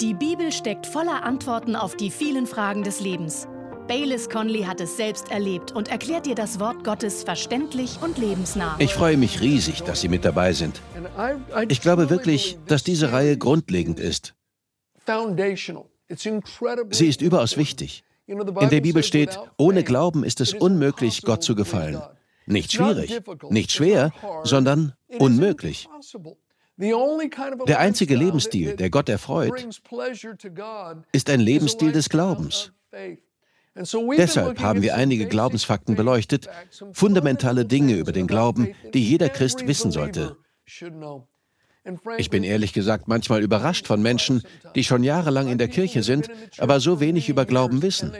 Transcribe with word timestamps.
Die 0.00 0.12
Bibel 0.12 0.52
steckt 0.52 0.86
voller 0.86 1.24
Antworten 1.24 1.74
auf 1.74 1.96
die 1.96 2.10
vielen 2.10 2.46
Fragen 2.46 2.82
des 2.82 3.00
Lebens. 3.00 3.48
Baylis 3.88 4.28
Conley 4.28 4.64
hat 4.64 4.78
es 4.82 4.98
selbst 4.98 5.30
erlebt 5.30 5.72
und 5.72 5.88
erklärt 5.88 6.26
dir 6.26 6.34
das 6.34 6.60
Wort 6.60 6.84
Gottes 6.84 7.24
verständlich 7.24 7.98
und 8.02 8.18
lebensnah. 8.18 8.76
Ich 8.78 8.92
freue 8.92 9.16
mich 9.16 9.40
riesig, 9.40 9.82
dass 9.84 10.02
Sie 10.02 10.08
mit 10.08 10.26
dabei 10.26 10.52
sind. 10.52 10.82
Ich 11.70 11.80
glaube 11.80 12.10
wirklich, 12.10 12.58
dass 12.66 12.84
diese 12.84 13.12
Reihe 13.12 13.38
grundlegend 13.38 13.98
ist. 13.98 14.34
Sie 16.90 17.08
ist 17.08 17.22
überaus 17.22 17.56
wichtig. 17.56 18.04
In 18.26 18.70
der 18.70 18.80
Bibel 18.82 19.02
steht, 19.02 19.38
ohne 19.56 19.82
Glauben 19.82 20.24
ist 20.24 20.42
es 20.42 20.52
unmöglich, 20.52 21.22
Gott 21.22 21.42
zu 21.42 21.54
gefallen. 21.54 22.02
Nicht 22.44 22.72
schwierig, 22.72 23.22
nicht 23.48 23.72
schwer, 23.72 24.12
sondern 24.44 24.92
unmöglich. 25.18 25.88
Der 26.78 27.78
einzige 27.78 28.16
Lebensstil, 28.16 28.76
der 28.76 28.90
Gott 28.90 29.08
erfreut, 29.08 29.66
ist 31.12 31.30
ein 31.30 31.40
Lebensstil 31.40 31.92
des 31.92 32.08
Glaubens. 32.08 32.72
Deshalb 34.16 34.60
haben 34.60 34.82
wir 34.82 34.94
einige 34.94 35.26
Glaubensfakten 35.26 35.96
beleuchtet, 35.96 36.48
fundamentale 36.92 37.64
Dinge 37.64 37.94
über 37.94 38.12
den 38.12 38.26
Glauben, 38.26 38.74
die 38.94 39.04
jeder 39.04 39.28
Christ 39.28 39.66
wissen 39.66 39.90
sollte. 39.90 40.36
Ich 42.18 42.30
bin 42.30 42.42
ehrlich 42.42 42.72
gesagt 42.72 43.06
manchmal 43.06 43.42
überrascht 43.42 43.86
von 43.86 44.02
Menschen, 44.02 44.42
die 44.74 44.82
schon 44.82 45.04
jahrelang 45.04 45.48
in 45.48 45.58
der 45.58 45.68
Kirche 45.68 46.02
sind, 46.02 46.28
aber 46.58 46.80
so 46.80 47.00
wenig 47.00 47.28
über 47.28 47.44
Glauben 47.44 47.80
wissen. 47.82 48.12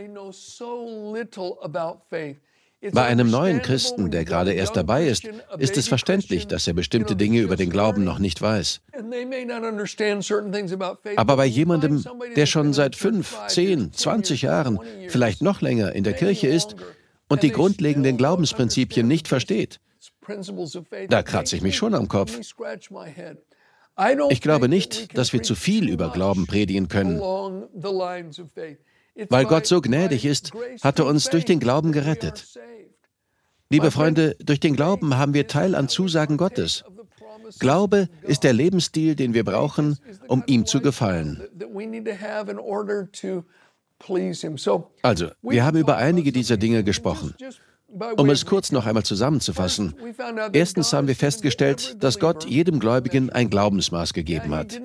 Bei 2.92 3.04
einem 3.04 3.30
neuen 3.30 3.62
Christen, 3.62 4.10
der 4.10 4.24
gerade 4.24 4.52
erst 4.52 4.76
dabei 4.76 5.06
ist, 5.06 5.24
ist 5.58 5.76
es 5.76 5.88
verständlich, 5.88 6.46
dass 6.46 6.66
er 6.66 6.74
bestimmte 6.74 7.16
Dinge 7.16 7.40
über 7.40 7.56
den 7.56 7.70
Glauben 7.70 8.04
noch 8.04 8.18
nicht 8.18 8.40
weiß. 8.42 8.80
Aber 11.16 11.36
bei 11.36 11.46
jemandem, 11.46 12.04
der 12.36 12.46
schon 12.46 12.72
seit 12.72 12.94
fünf, 12.94 13.36
zehn, 13.48 13.92
zwanzig 13.92 14.42
Jahren, 14.42 14.78
vielleicht 15.08 15.42
noch 15.42 15.62
länger 15.62 15.92
in 15.92 16.04
der 16.04 16.12
Kirche 16.12 16.48
ist 16.48 16.76
und 17.28 17.42
die 17.42 17.50
grundlegenden 17.50 18.16
Glaubensprinzipien 18.18 19.08
nicht 19.08 19.26
versteht, 19.26 19.80
da 21.08 21.22
kratze 21.22 21.56
ich 21.56 21.62
mich 21.62 21.76
schon 21.76 21.94
am 21.94 22.08
Kopf. 22.08 22.38
Ich 24.28 24.40
glaube 24.42 24.68
nicht, 24.68 25.16
dass 25.16 25.32
wir 25.32 25.42
zu 25.42 25.54
viel 25.54 25.88
über 25.88 26.10
Glauben 26.10 26.46
predigen 26.46 26.88
können. 26.88 27.18
Weil 29.28 29.46
Gott 29.46 29.66
so 29.66 29.80
gnädig 29.80 30.24
ist, 30.24 30.52
hat 30.82 30.98
er 30.98 31.06
uns 31.06 31.30
durch 31.30 31.44
den 31.44 31.60
Glauben 31.60 31.92
gerettet. 31.92 32.58
Liebe 33.70 33.90
Freunde, 33.90 34.36
durch 34.40 34.60
den 34.60 34.76
Glauben 34.76 35.16
haben 35.16 35.34
wir 35.34 35.46
Teil 35.46 35.74
an 35.74 35.88
Zusagen 35.88 36.36
Gottes. 36.36 36.84
Glaube 37.58 38.08
ist 38.22 38.44
der 38.44 38.52
Lebensstil, 38.52 39.14
den 39.14 39.34
wir 39.34 39.44
brauchen, 39.44 39.98
um 40.28 40.42
ihm 40.46 40.66
zu 40.66 40.80
gefallen. 40.80 41.42
Also, 45.02 45.30
wir 45.42 45.64
haben 45.64 45.78
über 45.78 45.96
einige 45.96 46.32
dieser 46.32 46.56
Dinge 46.56 46.84
gesprochen. 46.84 47.34
Um 48.16 48.30
es 48.30 48.44
kurz 48.44 48.72
noch 48.72 48.84
einmal 48.84 49.04
zusammenzufassen. 49.04 49.94
Erstens 50.52 50.92
haben 50.92 51.08
wir 51.08 51.16
festgestellt, 51.16 52.02
dass 52.02 52.18
Gott 52.18 52.44
jedem 52.44 52.78
Gläubigen 52.78 53.30
ein 53.30 53.48
Glaubensmaß 53.48 54.12
gegeben 54.12 54.54
hat. 54.54 54.80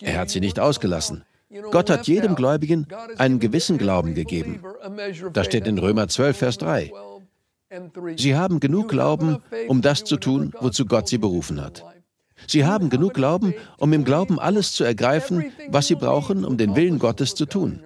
Er 0.00 0.18
hat 0.18 0.30
sie 0.30 0.40
nicht 0.40 0.58
ausgelassen. 0.58 1.24
Gott 1.70 1.90
hat 1.90 2.06
jedem 2.06 2.34
Gläubigen 2.34 2.86
einen 3.18 3.40
gewissen 3.40 3.78
Glauben 3.78 4.14
gegeben. 4.14 4.62
Das 5.32 5.46
steht 5.46 5.66
in 5.66 5.78
Römer 5.78 6.08
12, 6.08 6.36
Vers 6.36 6.58
3. 6.58 6.92
Sie 8.16 8.36
haben 8.36 8.60
genug 8.60 8.88
Glauben, 8.88 9.38
um 9.68 9.82
das 9.82 10.04
zu 10.04 10.16
tun, 10.16 10.52
wozu 10.60 10.86
Gott 10.86 11.08
sie 11.08 11.18
berufen 11.18 11.60
hat. 11.60 11.84
Sie 12.46 12.64
haben 12.64 12.88
genug 12.88 13.14
Glauben, 13.14 13.54
um 13.78 13.92
im 13.92 14.04
Glauben 14.04 14.38
alles 14.38 14.72
zu 14.72 14.84
ergreifen, 14.84 15.52
was 15.68 15.88
sie 15.88 15.94
brauchen, 15.94 16.44
um 16.44 16.56
den 16.56 16.74
Willen 16.74 16.98
Gottes 16.98 17.34
zu 17.34 17.46
tun. 17.46 17.82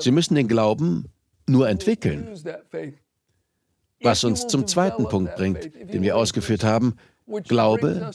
Sie 0.00 0.10
müssen 0.10 0.34
den 0.34 0.48
Glauben 0.48 1.06
nur 1.46 1.68
entwickeln. 1.68 2.28
Was 4.00 4.24
uns 4.24 4.46
zum 4.46 4.66
zweiten 4.66 5.08
Punkt 5.08 5.36
bringt, 5.36 5.70
den 5.92 6.02
wir 6.02 6.16
ausgeführt 6.16 6.64
haben. 6.64 6.96
Glaube 7.44 8.10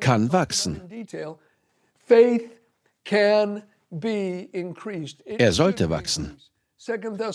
kann 0.00 0.32
wachsen. 0.32 0.82
Er 3.90 5.52
sollte 5.52 5.90
wachsen. 5.90 6.36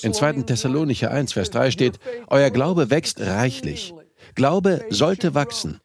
In 0.01 0.13
2. 0.13 0.33
Thessalonicher 0.43 1.11
1, 1.11 1.33
Vers 1.33 1.51
3 1.51 1.71
steht, 1.71 1.99
Euer 2.27 2.49
Glaube 2.49 2.89
wächst 2.89 3.21
reichlich. 3.21 3.93
Glaube 4.33 4.83
sollte 4.89 5.35
wachsen. 5.35 5.81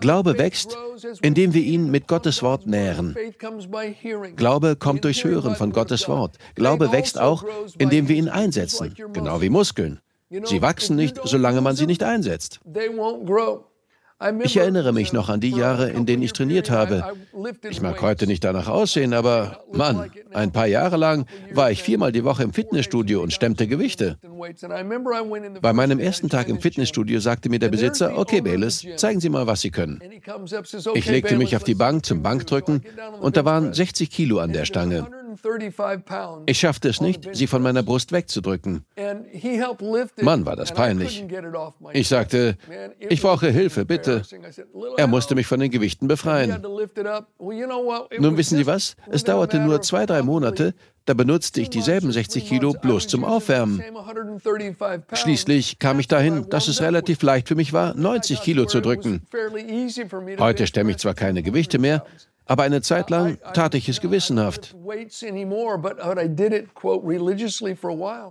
Glaube 0.00 0.38
wächst, 0.38 0.76
indem 1.22 1.54
wir 1.54 1.62
ihn 1.62 1.90
mit 1.90 2.08
Gottes 2.08 2.42
Wort 2.42 2.66
nähren. 2.66 3.16
Glaube 4.36 4.76
kommt 4.76 5.04
durchs 5.04 5.22
Hören 5.22 5.54
von 5.54 5.72
Gottes 5.72 6.08
Wort. 6.08 6.36
Glaube 6.56 6.90
wächst 6.90 7.18
auch, 7.18 7.44
indem 7.78 8.08
wir 8.08 8.16
ihn 8.16 8.28
einsetzen, 8.28 8.94
genau 9.12 9.40
wie 9.40 9.48
Muskeln. 9.48 10.00
Sie 10.44 10.62
wachsen 10.62 10.96
nicht, 10.96 11.18
solange 11.24 11.60
man 11.60 11.76
sie 11.76 11.86
nicht 11.86 12.02
einsetzt. 12.02 12.60
Ich 14.42 14.56
erinnere 14.56 14.92
mich 14.92 15.12
noch 15.14 15.30
an 15.30 15.40
die 15.40 15.50
Jahre, 15.50 15.88
in 15.88 16.04
denen 16.04 16.22
ich 16.22 16.32
trainiert 16.34 16.70
habe. 16.70 17.04
Ich 17.70 17.80
mag 17.80 18.02
heute 18.02 18.26
nicht 18.26 18.44
danach 18.44 18.68
aussehen, 18.68 19.14
aber 19.14 19.64
Mann, 19.72 20.10
ein 20.34 20.52
paar 20.52 20.66
Jahre 20.66 20.98
lang 20.98 21.26
war 21.52 21.70
ich 21.70 21.82
viermal 21.82 22.12
die 22.12 22.22
Woche 22.22 22.42
im 22.42 22.52
Fitnessstudio 22.52 23.22
und 23.22 23.32
stemmte 23.32 23.66
Gewichte. 23.66 24.18
Bei 25.62 25.72
meinem 25.72 25.98
ersten 25.98 26.28
Tag 26.28 26.48
im 26.48 26.60
Fitnessstudio 26.60 27.18
sagte 27.20 27.48
mir 27.48 27.58
der 27.58 27.70
Besitzer, 27.70 28.18
okay, 28.18 28.42
Bayless, 28.42 28.84
zeigen 28.96 29.20
Sie 29.20 29.30
mal, 29.30 29.46
was 29.46 29.62
Sie 29.62 29.70
können. 29.70 30.00
Ich 30.94 31.06
legte 31.06 31.36
mich 31.36 31.56
auf 31.56 31.64
die 31.64 31.74
Bank 31.74 32.04
zum 32.04 32.22
Bankdrücken 32.22 32.82
und 33.20 33.38
da 33.38 33.44
waren 33.46 33.72
60 33.72 34.10
Kilo 34.10 34.38
an 34.38 34.52
der 34.52 34.66
Stange. 34.66 35.08
Ich 36.46 36.58
schaffte 36.58 36.88
es 36.88 37.00
nicht, 37.00 37.28
sie 37.32 37.46
von 37.46 37.62
meiner 37.62 37.82
Brust 37.82 38.12
wegzudrücken. 38.12 38.84
Mann, 40.20 40.46
war 40.46 40.56
das 40.56 40.72
peinlich. 40.72 41.24
Ich 41.92 42.08
sagte, 42.08 42.56
ich 42.98 43.22
brauche 43.22 43.50
Hilfe, 43.50 43.84
bitte. 43.84 44.22
Er 44.96 45.06
musste 45.06 45.34
mich 45.34 45.46
von 45.46 45.60
den 45.60 45.70
Gewichten 45.70 46.08
befreien. 46.08 46.62
Nun 48.18 48.36
wissen 48.36 48.56
Sie 48.56 48.66
was? 48.66 48.96
Es 49.10 49.24
dauerte 49.24 49.58
nur 49.58 49.82
zwei, 49.82 50.06
drei 50.06 50.22
Monate, 50.22 50.74
da 51.06 51.14
benutzte 51.14 51.60
ich 51.60 51.70
dieselben 51.70 52.12
60 52.12 52.46
Kilo 52.46 52.72
bloß 52.72 53.08
zum 53.08 53.24
Aufwärmen. 53.24 53.82
Schließlich 55.12 55.78
kam 55.78 55.98
ich 55.98 56.08
dahin, 56.08 56.48
dass 56.50 56.68
es 56.68 56.80
relativ 56.82 57.22
leicht 57.22 57.48
für 57.48 57.54
mich 57.54 57.72
war, 57.72 57.94
90 57.94 58.42
Kilo 58.42 58.66
zu 58.66 58.80
drücken. 58.80 59.22
Heute 60.38 60.66
stemme 60.66 60.92
ich 60.92 60.98
zwar 60.98 61.14
keine 61.14 61.42
Gewichte 61.42 61.78
mehr, 61.78 62.04
aber 62.50 62.64
eine 62.64 62.82
Zeit 62.82 63.10
lang 63.10 63.38
tat 63.54 63.76
ich 63.76 63.88
es 63.88 64.00
gewissenhaft. 64.00 64.74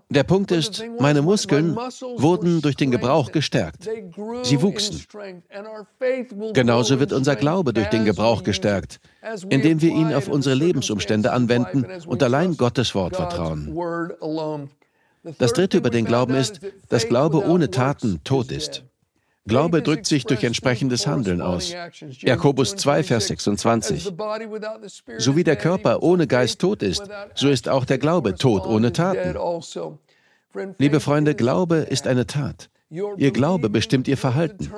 Der 0.09 0.24
Punkt 0.24 0.52
ist, 0.52 0.84
meine 1.00 1.22
Muskeln 1.22 1.75
wurden 2.18 2.62
durch 2.62 2.75
den 2.75 2.91
Gebrauch 2.91 3.31
gestärkt. 3.31 3.90
Sie 4.44 4.62
wuchsen. 4.62 5.06
Genauso 6.53 7.00
wird 7.00 7.13
unser 7.13 7.38
Glaube 7.38 7.72
durch 7.72 7.88
den 7.88 8.03
Gebrauch 8.03 8.44
gestärkt, 8.44 9.00
indem 9.47 9.81
wir 9.81 9.91
ihn 9.91 10.13
auf 10.13 10.28
unsere 10.28 10.56
Lebensumstände 10.56 11.31
anwenden 11.31 11.85
und 12.06 12.22
allein 12.22 12.58
Gottes 12.58 12.94
Wort 12.96 13.16
vertrauen. 13.16 13.74
Das 15.38 15.53
dritte 15.53 15.78
über 15.78 15.90
den 15.90 16.03
Glauben 16.03 16.35
ist, 16.35 16.59
dass 16.90 17.08
Glaube 17.08 17.47
ohne 17.47 17.72
Taten 17.72 18.19
tot 18.25 18.52
ist. 18.52 18.84
Glaube 19.45 19.81
drückt 19.81 20.05
sich 20.05 20.25
durch 20.25 20.44
entsprechendes 20.44 21.07
Handeln 21.07 21.41
aus. 21.41 21.73
Jakobus 22.19 22.75
2, 22.75 23.03
Vers 23.03 23.27
26. 23.27 24.13
So 25.17 25.35
wie 25.35 25.44
der 25.44 25.55
Körper 25.55 26.03
ohne 26.03 26.27
Geist 26.27 26.59
tot 26.59 26.83
ist, 26.83 27.03
so 27.35 27.49
ist 27.49 27.67
auch 27.67 27.85
der 27.85 27.97
Glaube 27.97 28.35
tot 28.35 28.66
ohne 28.66 28.91
Taten. 28.94 29.38
Liebe 30.78 30.99
Freunde, 30.99 31.35
Glaube 31.35 31.78
ist 31.78 32.07
eine 32.07 32.28
Tat. 32.28 32.69
Ihr 32.89 33.31
Glaube 33.31 33.69
bestimmt 33.69 34.07
Ihr 34.07 34.17
Verhalten. 34.17 34.72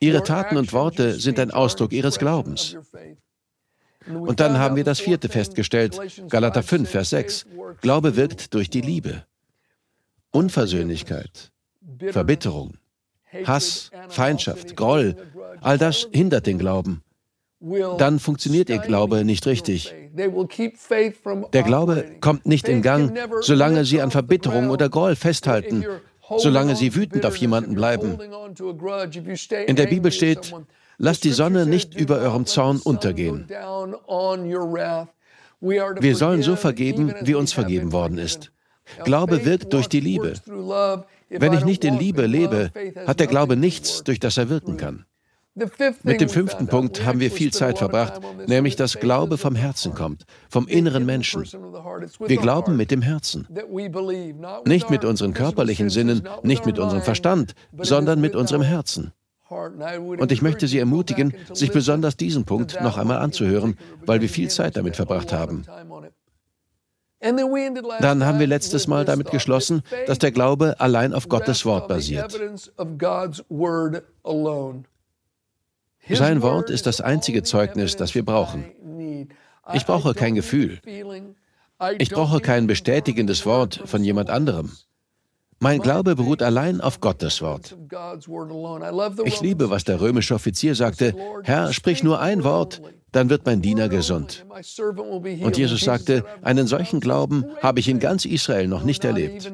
Ihre 0.00 0.22
Taten 0.22 0.56
und 0.56 0.72
Worte 0.72 1.14
sind 1.14 1.38
ein 1.38 1.50
Ausdruck 1.50 1.92
Ihres 1.92 2.18
Glaubens. 2.18 2.76
Und 4.06 4.40
dann 4.40 4.58
haben 4.58 4.76
wir 4.76 4.84
das 4.84 5.00
vierte 5.00 5.28
festgestellt, 5.28 6.00
Galater 6.28 6.62
5, 6.62 6.88
Vers 6.88 7.10
6. 7.10 7.46
Glaube 7.80 8.16
wirkt 8.16 8.54
durch 8.54 8.70
die 8.70 8.80
Liebe. 8.80 9.24
Unversöhnlichkeit, 10.30 11.49
Verbitterung, 12.10 12.74
Hass, 13.44 13.90
Feindschaft, 14.08 14.76
Groll, 14.76 15.16
all 15.60 15.78
das 15.78 16.08
hindert 16.12 16.46
den 16.46 16.58
Glauben. 16.58 17.02
Dann 17.98 18.18
funktioniert 18.18 18.70
Ihr 18.70 18.78
Glaube 18.78 19.24
nicht 19.24 19.46
richtig. 19.46 19.94
Der 21.52 21.62
Glaube 21.62 22.16
kommt 22.20 22.46
nicht 22.46 22.68
in 22.68 22.80
Gang, 22.80 23.18
solange 23.42 23.84
Sie 23.84 24.00
an 24.00 24.10
Verbitterung 24.10 24.70
oder 24.70 24.88
Groll 24.88 25.14
festhalten, 25.14 25.84
solange 26.38 26.74
Sie 26.74 26.94
wütend 26.94 27.26
auf 27.26 27.36
jemanden 27.36 27.74
bleiben. 27.74 28.18
In 29.66 29.76
der 29.76 29.86
Bibel 29.86 30.10
steht, 30.10 30.54
lasst 30.96 31.24
die 31.24 31.32
Sonne 31.32 31.66
nicht 31.66 31.94
über 31.94 32.18
eurem 32.18 32.46
Zorn 32.46 32.78
untergehen. 32.78 33.46
Wir 35.60 36.16
sollen 36.16 36.42
so 36.42 36.56
vergeben, 36.56 37.14
wie 37.20 37.34
uns 37.34 37.52
vergeben 37.52 37.92
worden 37.92 38.16
ist. 38.16 38.52
Glaube 39.04 39.44
wirkt 39.44 39.72
durch 39.74 39.88
die 39.88 40.00
Liebe. 40.00 40.32
Wenn 41.30 41.52
ich 41.52 41.64
nicht 41.64 41.84
in 41.84 41.98
Liebe 41.98 42.26
lebe, 42.26 42.70
hat 43.06 43.20
der 43.20 43.26
Glaube 43.26 43.56
nichts, 43.56 44.04
durch 44.04 44.20
das 44.20 44.36
er 44.36 44.48
wirken 44.48 44.76
kann. 44.76 45.06
Mit 46.04 46.20
dem 46.20 46.28
fünften 46.28 46.68
Punkt 46.68 47.04
haben 47.04 47.20
wir 47.20 47.30
viel 47.30 47.52
Zeit 47.52 47.78
verbracht, 47.78 48.20
nämlich 48.46 48.76
dass 48.76 48.98
Glaube 49.00 49.36
vom 49.36 49.54
Herzen 49.54 49.94
kommt, 49.94 50.24
vom 50.48 50.68
inneren 50.68 51.04
Menschen. 51.04 51.42
Wir 51.42 52.36
glauben 52.36 52.76
mit 52.76 52.90
dem 52.90 53.02
Herzen. 53.02 53.48
Nicht 54.64 54.90
mit 54.90 55.04
unseren 55.04 55.34
körperlichen 55.34 55.90
Sinnen, 55.90 56.28
nicht 56.42 56.66
mit 56.66 56.78
unserem 56.78 57.02
Verstand, 57.02 57.54
sondern 57.78 58.20
mit 58.20 58.36
unserem 58.36 58.62
Herzen. 58.62 59.12
Und 59.50 60.30
ich 60.30 60.42
möchte 60.42 60.68
Sie 60.68 60.78
ermutigen, 60.78 61.34
sich 61.52 61.72
besonders 61.72 62.16
diesen 62.16 62.44
Punkt 62.44 62.80
noch 62.80 62.96
einmal 62.96 63.18
anzuhören, 63.18 63.76
weil 64.06 64.20
wir 64.20 64.28
viel 64.28 64.48
Zeit 64.48 64.76
damit 64.76 64.94
verbracht 64.94 65.32
haben. 65.32 65.64
Dann 67.20 68.24
haben 68.24 68.38
wir 68.38 68.46
letztes 68.46 68.86
Mal 68.86 69.04
damit 69.04 69.30
geschlossen, 69.30 69.82
dass 70.06 70.18
der 70.18 70.32
Glaube 70.32 70.80
allein 70.80 71.12
auf 71.12 71.28
Gottes 71.28 71.66
Wort 71.66 71.86
basiert. 71.86 72.38
Sein 76.08 76.42
Wort 76.42 76.70
ist 76.70 76.86
das 76.86 77.00
einzige 77.00 77.42
Zeugnis, 77.42 77.96
das 77.96 78.14
wir 78.14 78.24
brauchen. 78.24 78.64
Ich 79.74 79.84
brauche 79.86 80.14
kein 80.14 80.34
Gefühl. 80.34 80.80
Ich 81.98 82.10
brauche 82.10 82.40
kein 82.40 82.66
bestätigendes 82.66 83.46
Wort 83.46 83.82
von 83.84 84.02
jemand 84.02 84.30
anderem. 84.30 84.72
Mein 85.62 85.80
Glaube 85.80 86.16
beruht 86.16 86.42
allein 86.42 86.80
auf 86.80 87.00
Gottes 87.00 87.42
Wort. 87.42 87.76
Ich 89.24 89.40
liebe, 89.42 89.68
was 89.68 89.84
der 89.84 90.00
römische 90.00 90.34
Offizier 90.34 90.74
sagte, 90.74 91.14
Herr, 91.42 91.74
sprich 91.74 92.02
nur 92.02 92.18
ein 92.20 92.44
Wort, 92.44 92.80
dann 93.12 93.30
wird 93.30 93.46
mein 93.46 93.62
Diener 93.62 93.88
gesund. 93.88 94.46
Und 95.42 95.56
Jesus 95.56 95.80
sagte, 95.80 96.24
einen 96.42 96.66
solchen 96.66 97.00
Glauben 97.00 97.44
habe 97.62 97.80
ich 97.80 97.88
in 97.88 97.98
ganz 97.98 98.24
Israel 98.24 98.68
noch 98.68 98.84
nicht 98.84 99.04
erlebt. 99.04 99.52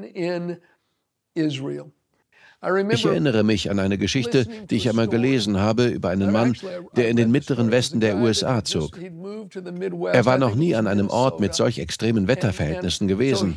Ich 2.91 3.05
erinnere 3.05 3.45
mich 3.45 3.71
an 3.71 3.79
eine 3.79 3.99
Geschichte, 3.99 4.47
die 4.71 4.77
ich 4.77 4.89
einmal 4.89 5.09
gelesen 5.09 5.59
habe 5.59 5.87
über 5.87 6.09
einen 6.09 6.33
Mann, 6.33 6.57
der 6.97 7.11
in 7.11 7.17
den 7.17 7.31
mittleren 7.31 7.71
Westen 7.71 8.01
der 8.01 8.17
USA 8.17 8.65
zog. 8.65 8.99
Er 8.99 10.25
war 10.25 10.39
noch 10.39 10.55
nie 10.55 10.75
an 10.75 10.87
einem 10.87 11.09
Ort 11.09 11.39
mit 11.39 11.55
solch 11.55 11.79
extremen 11.79 12.29
Wetterverhältnissen 12.29 13.09
gewesen. 13.09 13.57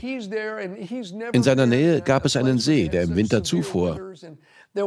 In 1.31 1.43
seiner 1.43 1.65
Nähe 1.65 2.01
gab 2.01 2.25
es 2.25 2.35
einen 2.35 2.59
See, 2.59 2.89
der 2.89 3.03
im 3.03 3.15
Winter 3.15 3.43
zufuhr. 3.43 4.13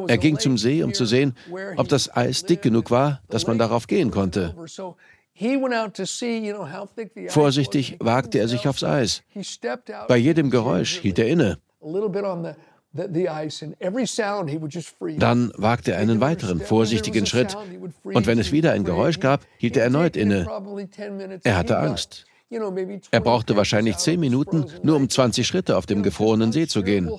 Er 0.06 0.18
ging 0.18 0.38
zum 0.38 0.58
See, 0.58 0.82
um 0.82 0.94
zu 0.94 1.04
sehen, 1.04 1.34
ob 1.76 1.88
das 1.88 2.14
Eis 2.14 2.44
dick 2.44 2.62
genug 2.62 2.90
war, 2.90 3.20
dass 3.28 3.46
man 3.46 3.58
darauf 3.58 3.86
gehen 3.86 4.10
konnte. 4.10 4.54
Vorsichtig 7.28 7.96
wagte 8.00 8.38
er 8.38 8.48
sich 8.48 8.68
aufs 8.68 8.84
Eis. 8.84 9.22
Bei 10.08 10.16
jedem 10.16 10.50
Geräusch 10.50 10.98
hielt 11.00 11.18
er 11.18 11.28
inne. 11.28 11.58
Dann 15.18 15.52
wagte 15.56 15.92
er 15.92 15.98
einen 15.98 16.20
weiteren 16.20 16.60
vorsichtigen 16.60 17.26
Schritt 17.26 17.56
und 18.04 18.26
wenn 18.26 18.38
es 18.38 18.52
wieder 18.52 18.72
ein 18.72 18.84
Geräusch 18.84 19.18
gab, 19.18 19.46
hielt 19.56 19.76
er 19.76 19.84
erneut 19.84 20.16
inne. 20.16 20.46
Er 21.42 21.56
hatte 21.56 21.78
Angst. 21.78 22.26
Er 23.10 23.20
brauchte 23.20 23.56
wahrscheinlich 23.56 23.96
zehn 23.96 24.20
Minuten, 24.20 24.66
nur 24.82 24.96
um 24.96 25.08
20 25.08 25.46
Schritte 25.46 25.78
auf 25.78 25.86
dem 25.86 26.02
gefrorenen 26.02 26.52
See 26.52 26.66
zu 26.66 26.82
gehen. 26.82 27.10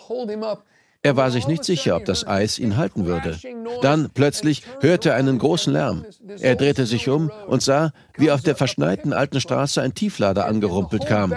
Er 1.05 1.17
war 1.17 1.31
sich 1.31 1.47
nicht 1.47 1.65
sicher, 1.65 1.97
ob 1.97 2.05
das 2.05 2.25
Eis 2.25 2.57
ihn 2.57 2.77
halten 2.77 3.05
würde. 3.05 3.37
Dann 3.81 4.09
plötzlich 4.13 4.63
hörte 4.79 5.09
er 5.09 5.15
einen 5.15 5.37
großen 5.37 5.73
Lärm. 5.73 6.05
Er 6.39 6.55
drehte 6.55 6.85
sich 6.85 7.09
um 7.09 7.29
und 7.45 7.61
sah, 7.61 7.91
wie 8.15 8.31
auf 8.31 8.41
der 8.41 8.55
verschneiten 8.55 9.11
alten 9.11 9.41
Straße 9.41 9.81
ein 9.81 9.93
Tieflader 9.93 10.45
angerumpelt 10.45 11.05
kam. 11.05 11.33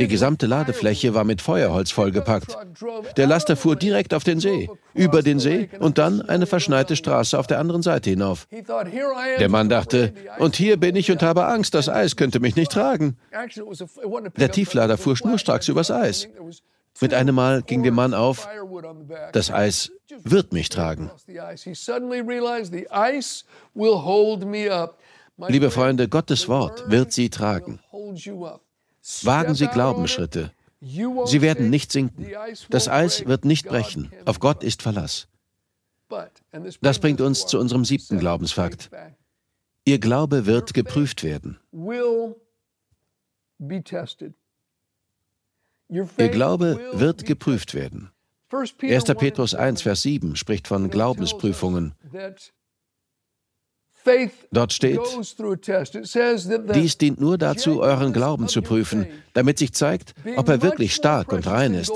Die 0.00 0.08
gesamte 0.08 0.46
Ladefläche 0.46 1.14
war 1.14 1.22
mit 1.22 1.40
Feuerholz 1.40 1.92
vollgepackt. 1.92 2.56
Der 3.16 3.28
Laster 3.28 3.54
fuhr 3.54 3.76
direkt 3.76 4.12
auf 4.12 4.24
den 4.24 4.40
See, 4.40 4.68
über 4.92 5.22
den 5.22 5.38
See 5.38 5.68
und 5.78 5.98
dann 5.98 6.22
eine 6.22 6.46
verschneite 6.46 6.96
Straße 6.96 7.38
auf 7.38 7.46
der 7.46 7.60
anderen 7.60 7.82
Seite 7.82 8.10
hinauf. 8.10 8.48
Der 9.38 9.48
Mann 9.48 9.68
dachte, 9.68 10.12
und 10.38 10.56
hier 10.56 10.78
bin 10.78 10.96
ich 10.96 11.12
und 11.12 11.22
habe 11.22 11.46
Angst, 11.46 11.74
das 11.74 11.88
Eis 11.88 12.16
könnte 12.16 12.40
mich 12.40 12.56
nicht 12.56 12.72
tragen. 12.72 13.18
Der 14.36 14.50
Tieflader 14.50 14.98
fuhr 14.98 15.16
schnurstracks 15.16 15.68
übers 15.68 15.92
Eis. 15.92 16.28
Mit 17.00 17.12
einem 17.12 17.34
Mal 17.34 17.62
ging 17.62 17.82
dem 17.82 17.94
Mann 17.94 18.14
auf, 18.14 18.48
das 19.32 19.50
Eis 19.50 19.90
wird 20.22 20.52
mich 20.52 20.68
tragen. 20.68 21.10
Liebe 25.48 25.70
Freunde, 25.70 26.08
Gottes 26.08 26.48
Wort 26.48 26.90
wird 26.90 27.12
Sie 27.12 27.30
tragen. 27.30 27.80
Wagen 29.22 29.54
Sie 29.54 29.66
Glaubensschritte. 29.66 30.52
Sie 30.80 31.40
werden 31.42 31.70
nicht 31.70 31.90
sinken. 31.90 32.26
Das 32.70 32.88
Eis 32.88 33.26
wird 33.26 33.44
nicht 33.44 33.66
brechen. 33.66 34.12
Auf 34.24 34.38
Gott 34.38 34.62
ist 34.62 34.82
Verlass. 34.82 35.28
Das 36.80 36.98
bringt 37.00 37.20
uns 37.20 37.46
zu 37.46 37.58
unserem 37.58 37.84
siebten 37.84 38.18
Glaubensfakt. 38.18 38.90
Ihr 39.84 39.98
Glaube 39.98 40.46
wird 40.46 40.72
geprüft 40.74 41.24
werden. 41.24 41.58
Ihr 46.18 46.28
Glaube 46.28 46.80
wird 46.92 47.24
geprüft 47.24 47.74
werden. 47.74 48.10
1. 48.52 49.04
Petrus 49.04 49.54
1, 49.54 49.82
Vers 49.82 50.02
7 50.02 50.36
spricht 50.36 50.68
von 50.68 50.90
Glaubensprüfungen. 50.90 51.94
Dort 54.52 54.72
steht, 54.72 55.00
dies 56.74 56.98
dient 56.98 57.20
nur 57.20 57.38
dazu, 57.38 57.80
euren 57.80 58.12
Glauben 58.12 58.48
zu 58.48 58.60
prüfen, 58.60 59.06
damit 59.32 59.58
sich 59.58 59.72
zeigt, 59.72 60.14
ob 60.36 60.48
er 60.48 60.60
wirklich 60.62 60.94
stark 60.94 61.32
und 61.32 61.46
rein 61.46 61.72
ist. 61.72 61.92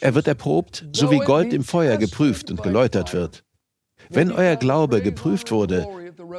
Er 0.00 0.14
wird 0.14 0.26
erprobt, 0.26 0.86
so 0.92 1.10
wie 1.10 1.18
Gold 1.18 1.52
im 1.52 1.64
Feuer 1.64 1.98
geprüft 1.98 2.50
und 2.50 2.62
geläutert 2.62 3.12
wird. 3.12 3.44
Wenn 4.08 4.32
euer 4.32 4.56
Glaube 4.56 5.02
geprüft 5.02 5.50
wurde, 5.50 5.86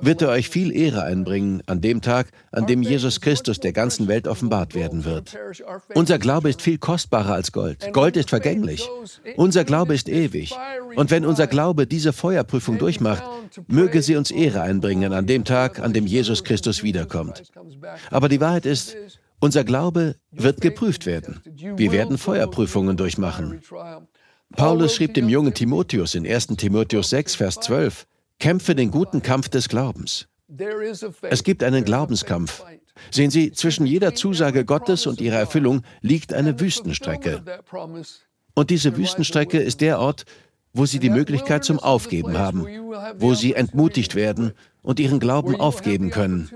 wird 0.02 0.22
er 0.22 0.30
euch 0.30 0.50
viel 0.50 0.76
Ehre 0.76 1.04
einbringen 1.04 1.64
an 1.66 1.82
dem 1.82 2.02
Tag, 2.02 2.28
an 2.52 2.68
dem 2.68 2.82
Jesus 2.82 3.22
Christus 3.22 3.60
der 3.60 3.74
ganzen 3.74 4.08
Welt 4.08 4.28
offenbart 4.28 4.76
werden 4.76 5.06
wird. 5.06 5.38
Unser 5.94 6.20
Glaube 6.20 6.50
ist 6.50 6.62
viel 6.62 6.78
kostbarer 6.78 7.34
als 7.34 7.52
Gold. 7.52 7.92
Gold 7.94 8.18
ist 8.18 8.30
vergänglich. 8.30 8.88
Unser 9.36 9.64
Glaube 9.64 9.94
ist 9.94 10.10
ewig. 10.10 10.56
Und 10.96 11.12
wenn 11.12 11.26
unser 11.26 11.48
Glaube 11.48 11.88
diese 11.88 12.14
Feuerprüfung 12.14 12.78
durchmacht, 12.78 13.24
möge 13.68 14.02
sie 14.02 14.16
uns 14.16 14.32
Ehre 14.32 14.62
einbringen 14.62 15.14
an 15.14 15.28
dem 15.28 15.44
Tag, 15.44 15.80
an 15.80 15.94
dem 15.94 16.06
Jesus 16.06 16.44
Christus 16.44 16.84
wiederkommt. 16.84 17.44
Aber 18.12 18.30
die 18.30 18.42
Wahrheit 18.42 18.66
ist, 18.66 18.96
unser 19.40 19.64
Glaube 19.64 20.16
wird 20.32 20.62
geprüft 20.62 21.06
werden. 21.06 21.42
Wir 21.76 21.92
werden 21.92 22.18
Feuerprüfungen 22.18 22.98
durchmachen. 22.98 23.62
Paulus 24.56 24.96
schrieb 24.96 25.14
dem 25.14 25.30
jungen 25.30 25.54
Timotheus 25.54 26.16
in 26.16 26.26
1 26.26 26.48
Timotheus 26.58 27.12
6, 27.12 27.36
Vers 27.36 27.56
12, 27.56 28.08
Kämpfe 28.40 28.74
den 28.74 28.90
guten 28.90 29.22
Kampf 29.22 29.50
des 29.50 29.70
Glaubens. 29.70 30.28
Es 31.22 31.44
gibt 31.44 31.64
einen 31.64 31.84
Glaubenskampf. 31.84 32.64
Sehen 33.12 33.32
Sie, 33.32 33.52
zwischen 33.52 33.86
jeder 33.86 34.16
Zusage 34.16 34.66
Gottes 34.66 35.06
und 35.08 35.22
ihrer 35.22 35.38
Erfüllung 35.38 35.84
liegt 36.02 36.34
eine 36.34 36.60
Wüstenstrecke. 36.60 37.44
Und 38.56 38.70
diese 38.70 38.98
Wüstenstrecke 38.98 39.60
ist 39.60 39.82
der 39.82 40.00
Ort, 40.00 40.26
wo 40.74 40.86
Sie 40.86 41.00
die 41.00 41.10
Möglichkeit 41.10 41.64
zum 41.64 41.80
Aufgeben 41.80 42.38
haben, 42.38 42.66
wo 43.18 43.34
Sie 43.34 43.54
entmutigt 43.54 44.16
werden 44.16 44.54
und 44.82 45.00
Ihren 45.00 45.20
Glauben 45.20 45.60
aufgeben 45.60 46.10
können. 46.10 46.50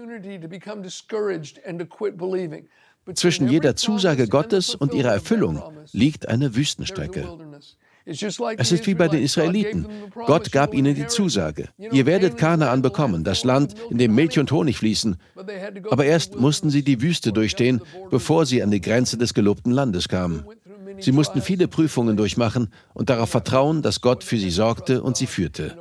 Zwischen 3.13 3.49
jeder 3.49 3.75
Zusage 3.75 4.27
Gottes 4.27 4.75
und 4.75 4.93
ihrer 4.93 5.11
Erfüllung 5.11 5.61
liegt 5.91 6.29
eine 6.29 6.55
Wüstenstrecke. 6.55 7.27
Es 8.05 8.71
ist 8.71 8.85
wie 8.87 8.95
bei 8.95 9.07
den 9.07 9.23
Israeliten. 9.23 9.87
Gott 10.25 10.51
gab 10.51 10.73
ihnen 10.73 10.95
die 10.95 11.07
Zusage. 11.07 11.69
Ihr 11.77 12.05
werdet 12.05 12.37
Kanaan 12.37 12.81
bekommen, 12.81 13.23
das 13.23 13.43
Land, 13.43 13.75
in 13.89 13.97
dem 13.97 14.13
Milch 14.13 14.39
und 14.39 14.51
Honig 14.51 14.77
fließen. 14.77 15.17
Aber 15.89 16.05
erst 16.05 16.35
mussten 16.35 16.69
sie 16.69 16.83
die 16.83 17.01
Wüste 17.01 17.31
durchstehen, 17.31 17.81
bevor 18.09 18.45
sie 18.45 18.61
an 18.61 18.71
die 18.71 18.81
Grenze 18.81 19.17
des 19.17 19.33
gelobten 19.33 19.71
Landes 19.71 20.09
kamen. 20.09 20.45
Sie 20.99 21.11
mussten 21.11 21.41
viele 21.41 21.67
Prüfungen 21.67 22.17
durchmachen 22.17 22.71
und 22.93 23.09
darauf 23.09 23.29
vertrauen, 23.29 23.81
dass 23.81 24.01
Gott 24.01 24.23
für 24.23 24.37
sie 24.37 24.51
sorgte 24.51 25.01
und 25.01 25.17
sie 25.17 25.27
führte. 25.27 25.77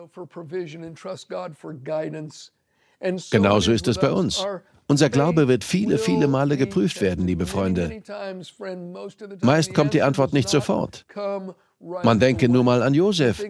Genauso 3.31 3.73
ist 3.73 3.89
es 3.89 3.99
bei 3.99 4.13
uns. 4.13 4.47
Unser 4.89 5.11
Glaube 5.11 5.49
wird 5.49 5.65
viele, 5.65 5.99
viele 5.99 6.29
Male 6.29 6.57
geprüft 6.57 7.01
werden, 7.01 7.27
liebe 7.27 7.47
Freunde. 7.47 8.03
Meist 9.41 9.75
kommt 9.75 9.95
die 9.95 10.03
Antwort 10.03 10.33
nicht 10.33 10.49
sofort. 10.49 11.07
Man 12.03 12.21
denke 12.21 12.49
nur 12.49 12.65
mal 12.65 12.83
an 12.83 12.95
Josef. 12.95 13.45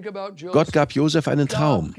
Gott 0.53 0.73
gab 0.73 0.93
Josef 0.93 1.29
einen 1.29 1.49
Traum. 1.49 1.95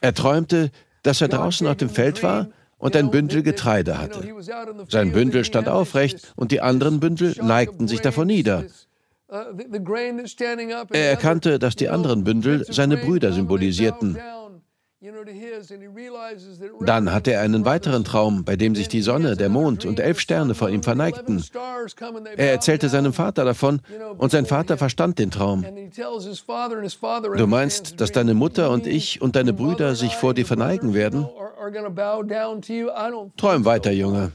Er 0.00 0.14
träumte, 0.14 0.70
dass 1.02 1.20
er 1.20 1.28
draußen 1.28 1.66
auf 1.66 1.76
dem 1.76 1.88
Feld 1.88 2.22
war 2.22 2.48
und 2.78 2.96
ein 2.96 3.10
Bündel 3.10 3.42
Getreide 3.42 3.98
hatte. 3.98 4.22
Sein 4.88 5.12
Bündel 5.12 5.44
stand 5.44 5.68
aufrecht 5.68 6.32
und 6.36 6.50
die 6.50 6.60
anderen 6.60 6.98
Bündel 6.98 7.34
neigten 7.40 7.86
sich 7.86 8.00
davor 8.00 8.24
nieder. 8.24 8.64
Er 10.90 11.10
erkannte, 11.10 11.58
dass 11.58 11.76
die 11.76 11.88
anderen 11.88 12.24
Bündel 12.24 12.66
seine 12.68 12.96
Brüder 12.98 13.32
symbolisierten. 13.32 14.18
Dann 16.86 17.12
hatte 17.12 17.32
er 17.32 17.40
einen 17.40 17.64
weiteren 17.64 18.04
Traum, 18.04 18.44
bei 18.44 18.54
dem 18.54 18.76
sich 18.76 18.88
die 18.88 19.02
Sonne, 19.02 19.36
der 19.36 19.48
Mond 19.48 19.84
und 19.84 19.98
elf 19.98 20.20
Sterne 20.20 20.54
vor 20.54 20.68
ihm 20.68 20.84
verneigten. 20.84 21.42
Er 22.36 22.52
erzählte 22.52 22.88
seinem 22.88 23.12
Vater 23.12 23.44
davon 23.44 23.80
und 24.18 24.30
sein 24.30 24.46
Vater 24.46 24.78
verstand 24.78 25.18
den 25.18 25.32
Traum. 25.32 25.64
Du 27.36 27.46
meinst, 27.48 28.00
dass 28.00 28.12
deine 28.12 28.34
Mutter 28.34 28.70
und 28.70 28.86
ich 28.86 29.20
und 29.20 29.34
deine 29.34 29.52
Brüder 29.52 29.96
sich 29.96 30.14
vor 30.14 30.34
dir 30.34 30.46
verneigen 30.46 30.94
werden? 30.94 31.26
Träum 33.36 33.64
weiter, 33.64 33.90
Junge. 33.90 34.32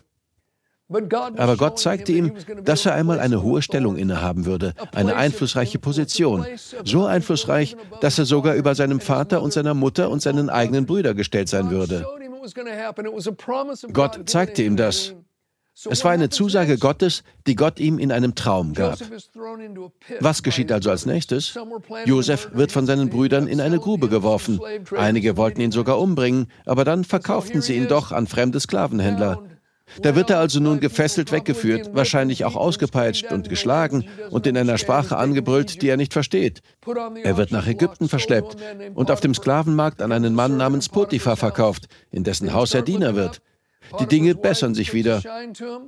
Aber 0.90 1.58
Gott 1.58 1.80
zeigte 1.80 2.14
ihm, 2.14 2.34
dass 2.64 2.86
er 2.86 2.94
einmal 2.94 3.20
eine 3.20 3.42
hohe 3.44 3.62
Stellung 3.62 3.98
innehaben 3.98 4.46
würde, 4.46 4.74
eine 4.94 5.16
einflussreiche 5.16 5.80
Position, 5.80 6.46
so 6.86 7.06
einflussreich, 7.06 7.76
dass 8.00 8.18
er 8.18 8.26
sogar 8.26 8.56
über 8.56 8.74
seinem 8.74 9.02
Vater 9.02 9.42
und 9.42 9.52
seiner 9.52 9.74
Mutter 9.74 10.10
und 10.10 10.22
seinen 10.22 10.50
eigenen 10.50 10.86
Brüder 10.86 11.14
gestellt 11.14 11.50
sein 11.50 11.70
würde. 11.70 12.06
Gott 13.92 14.30
zeigte 14.30 14.64
ihm 14.64 14.78
das. 14.78 15.14
Es 15.90 16.04
war 16.04 16.12
eine 16.12 16.30
Zusage 16.30 16.80
Gottes, 16.80 17.24
die 17.46 17.56
Gott 17.56 17.80
ihm 17.80 18.00
in 18.00 18.12
einem 18.12 18.34
Traum 18.34 18.74
gab. 18.74 18.98
Was 20.20 20.42
geschieht 20.42 20.72
also 20.72 20.90
als 20.90 21.06
nächstes? 21.06 21.56
Josef 22.06 22.50
wird 22.54 22.72
von 22.72 22.88
seinen 22.88 23.10
Brüdern 23.10 23.48
in 23.48 23.62
eine 23.62 23.78
Grube 23.78 24.08
geworfen. 24.10 24.60
Einige 24.98 25.38
wollten 25.38 25.62
ihn 25.62 25.72
sogar 25.72 26.00
umbringen, 26.00 26.48
aber 26.66 26.84
dann 26.84 27.04
verkauften 27.04 27.62
sie 27.62 27.76
ihn 27.76 27.88
doch 27.88 28.12
an 28.12 28.26
fremde 28.26 28.60
Sklavenhändler. 28.60 29.44
Da 30.02 30.16
wird 30.16 30.30
er 30.30 30.40
also 30.40 30.60
nun 30.60 30.80
gefesselt 30.80 31.32
weggeführt, 31.32 31.92
wahrscheinlich 31.94 32.46
auch 32.46 32.56
ausgepeitscht 32.56 33.32
und 33.32 33.50
geschlagen 33.50 34.06
und 34.30 34.46
in 34.46 34.58
einer 34.58 34.78
Sprache 34.78 35.18
angebrüllt, 35.18 35.82
die 35.82 35.90
er 35.90 35.98
nicht 35.98 36.14
versteht. 36.14 36.62
Er 37.24 37.38
wird 37.38 37.52
nach 37.52 37.68
Ägypten 37.68 38.10
verschleppt 38.10 38.58
und 38.96 39.12
auf 39.12 39.22
dem 39.22 39.34
Sklavenmarkt 39.34 40.02
an 40.02 40.12
einen 40.12 40.36
Mann 40.36 40.58
namens 40.58 40.90
Potiphar 40.90 41.38
verkauft, 41.38 41.88
in 42.12 42.24
dessen 42.24 42.54
Haus 42.54 42.74
er 42.74 42.82
Diener 42.82 43.16
wird. 43.16 43.42
Die 44.00 44.06
Dinge 44.06 44.36
bessern 44.36 44.76
sich 44.76 44.94
wieder. 44.94 45.22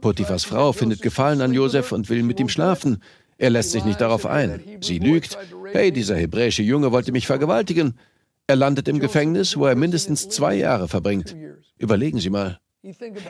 Potiphars 0.02 0.46
Frau 0.46 0.72
findet 0.72 1.02
Gefallen 1.02 1.42
an 1.42 1.54
Josef 1.54 1.92
und 1.92 2.10
will 2.10 2.24
mit 2.24 2.40
ihm 2.40 2.50
schlafen. 2.50 3.04
Er 3.38 3.50
lässt 3.50 3.72
sich 3.72 3.86
nicht 3.86 4.02
darauf 4.02 4.26
ein. 4.26 4.62
Sie 4.82 5.00
lügt. 5.00 5.38
Hey, 5.72 5.92
dieser 5.92 6.16
hebräische 6.16 6.64
Junge 6.64 6.92
wollte 6.92 7.12
mich 7.12 7.28
vergewaltigen. 7.28 8.00
Er 8.48 8.56
landet 8.56 8.88
im 8.88 9.00
Gefängnis, 9.00 9.58
wo 9.58 9.66
er 9.66 9.76
mindestens 9.76 10.30
zwei 10.30 10.56
Jahre 10.56 10.88
verbringt. 10.88 11.36
Überlegen 11.78 12.20
Sie 12.20 12.30
mal. 12.30 12.60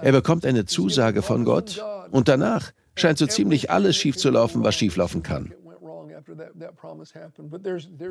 Er 0.02 0.12
bekommt 0.12 0.46
eine 0.46 0.66
Zusage 0.66 1.22
von 1.22 1.44
Gott 1.46 1.84
und 2.12 2.28
danach 2.28 2.72
scheint 2.96 3.18
so 3.18 3.26
ziemlich 3.26 3.72
alles 3.72 3.96
schief 3.96 4.18
zu 4.18 4.30
laufen, 4.30 4.64
was 4.64 4.76
schieflaufen 4.76 5.24
kann. 5.24 5.54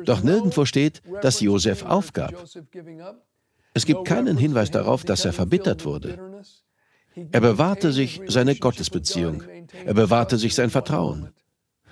Doch 0.05 0.23
nirgendwo 0.23 0.65
steht, 0.65 1.01
dass 1.21 1.39
Josef 1.39 1.83
aufgab. 1.85 2.33
Es 3.73 3.85
gibt 3.85 4.05
keinen 4.05 4.37
Hinweis 4.37 4.71
darauf, 4.71 5.05
dass 5.05 5.25
er 5.25 5.33
verbittert 5.33 5.85
wurde. 5.85 6.43
Er 7.31 7.41
bewahrte 7.41 7.91
sich 7.91 8.21
seine 8.27 8.55
Gottesbeziehung. 8.55 9.43
Er 9.85 9.93
bewahrte 9.93 10.37
sich 10.37 10.55
sein 10.55 10.69
Vertrauen. 10.69 11.29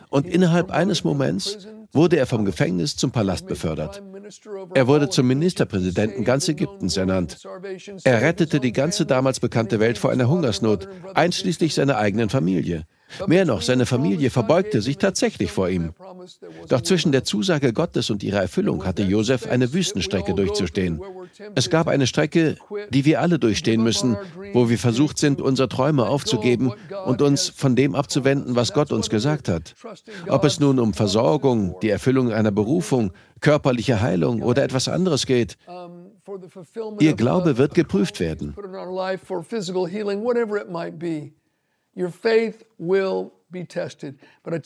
Und 0.09 0.25
innerhalb 0.25 0.71
eines 0.71 1.03
Moments 1.03 1.67
wurde 1.97 2.17
er 2.17 2.27
vom 2.27 2.45
Gefängnis 2.45 2.95
zum 2.95 3.11
Palast 3.11 3.47
befördert. 3.47 4.01
Er 4.73 4.87
wurde 4.87 5.09
zum 5.09 5.27
Ministerpräsidenten 5.27 6.23
ganz 6.23 6.47
Ägyptens 6.47 6.95
ernannt. 6.95 7.45
Er 8.05 8.21
rettete 8.21 8.61
die 8.61 8.71
ganze 8.71 9.05
damals 9.05 9.41
bekannte 9.41 9.81
Welt 9.81 9.97
vor 9.97 10.11
einer 10.11 10.29
Hungersnot, 10.29 10.87
einschließlich 11.13 11.73
seiner 11.73 11.97
eigenen 11.97 12.29
Familie. 12.29 12.85
Mehr 13.27 13.45
noch, 13.45 13.61
seine 13.61 13.85
Familie 13.85 14.29
verbeugte 14.29 14.81
sich 14.81 14.97
tatsächlich 14.97 15.51
vor 15.51 15.69
ihm. 15.69 15.93
Doch 16.67 16.81
zwischen 16.81 17.11
der 17.11 17.23
Zusage 17.23 17.73
Gottes 17.73 18.09
und 18.09 18.23
ihrer 18.23 18.41
Erfüllung 18.41 18.85
hatte 18.85 19.03
Josef 19.03 19.47
eine 19.47 19.73
Wüstenstrecke 19.73 20.33
durchzustehen. 20.33 21.01
Es 21.55 21.69
gab 21.69 21.87
eine 21.87 22.07
Strecke, 22.07 22.57
die 22.89 23.05
wir 23.05 23.21
alle 23.21 23.39
durchstehen 23.39 23.83
müssen, 23.83 24.17
wo 24.53 24.69
wir 24.69 24.77
versucht 24.77 25.17
sind, 25.17 25.41
unsere 25.41 25.69
Träume 25.69 26.07
aufzugeben 26.07 26.73
und 27.05 27.21
uns 27.21 27.49
von 27.49 27.75
dem 27.75 27.95
abzuwenden, 27.95 28.55
was 28.55 28.73
Gott 28.73 28.91
uns 28.91 29.09
gesagt 29.09 29.49
hat. 29.49 29.75
Ob 30.27 30.43
es 30.43 30.59
nun 30.59 30.79
um 30.79 30.93
Versorgung, 30.93 31.75
die 31.81 31.89
Erfüllung 31.89 32.31
einer 32.31 32.51
Berufung, 32.51 33.11
körperliche 33.39 34.01
Heilung 34.01 34.41
oder 34.41 34.63
etwas 34.63 34.87
anderes 34.87 35.25
geht. 35.25 35.57
Ihr 36.99 37.13
Glaube 37.13 37.57
wird 37.57 37.73
geprüft 37.73 38.19
werden. 38.19 38.55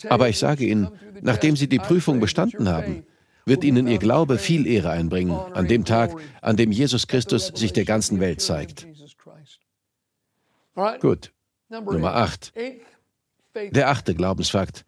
Aber 0.09 0.29
ich 0.29 0.39
sage 0.39 0.65
Ihnen, 0.65 0.91
nachdem 1.21 1.55
Sie 1.55 1.67
die 1.67 1.79
Prüfung 1.79 2.19
bestanden 2.19 2.67
haben, 2.67 3.05
wird 3.45 3.63
Ihnen 3.63 3.87
Ihr 3.87 3.99
Glaube 3.99 4.37
viel 4.37 4.67
Ehre 4.67 4.89
einbringen 4.89 5.31
an 5.31 5.67
dem 5.67 5.85
Tag, 5.85 6.11
an 6.41 6.57
dem 6.57 6.71
Jesus 6.71 7.07
Christus 7.07 7.47
sich 7.47 7.73
der 7.73 7.85
ganzen 7.85 8.19
Welt 8.19 8.41
zeigt. 8.41 8.87
Gut. 10.99 11.33
Nummer 11.69 12.15
8. 12.15 12.53
Der 13.71 13.89
achte 13.89 14.15
Glaubensfakt. 14.15 14.85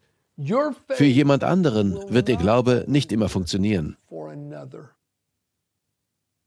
Für 0.90 1.04
jemand 1.04 1.44
anderen 1.44 1.96
wird 2.12 2.28
Ihr 2.28 2.36
Glaube 2.36 2.84
nicht 2.88 3.12
immer 3.12 3.28
funktionieren. 3.28 3.96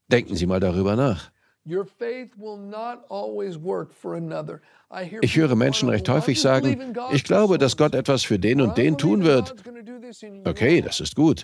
Denken 0.09 0.35
Sie 0.35 0.45
mal 0.45 0.59
darüber 0.59 0.95
nach. 0.95 1.31
Ich 5.21 5.35
höre 5.35 5.55
Menschen 5.55 5.89
recht 5.89 6.07
häufig 6.07 6.39
sagen, 6.39 6.95
ich 7.11 7.23
glaube, 7.23 7.57
dass 7.57 7.75
Gott 7.75 7.93
etwas 7.93 8.23
für 8.23 8.39
den 8.39 8.61
und 8.61 8.77
den 8.77 8.97
tun 8.97 9.23
wird. 9.23 9.53
Okay, 10.45 10.81
das 10.81 10.99
ist 11.01 11.15
gut. 11.15 11.43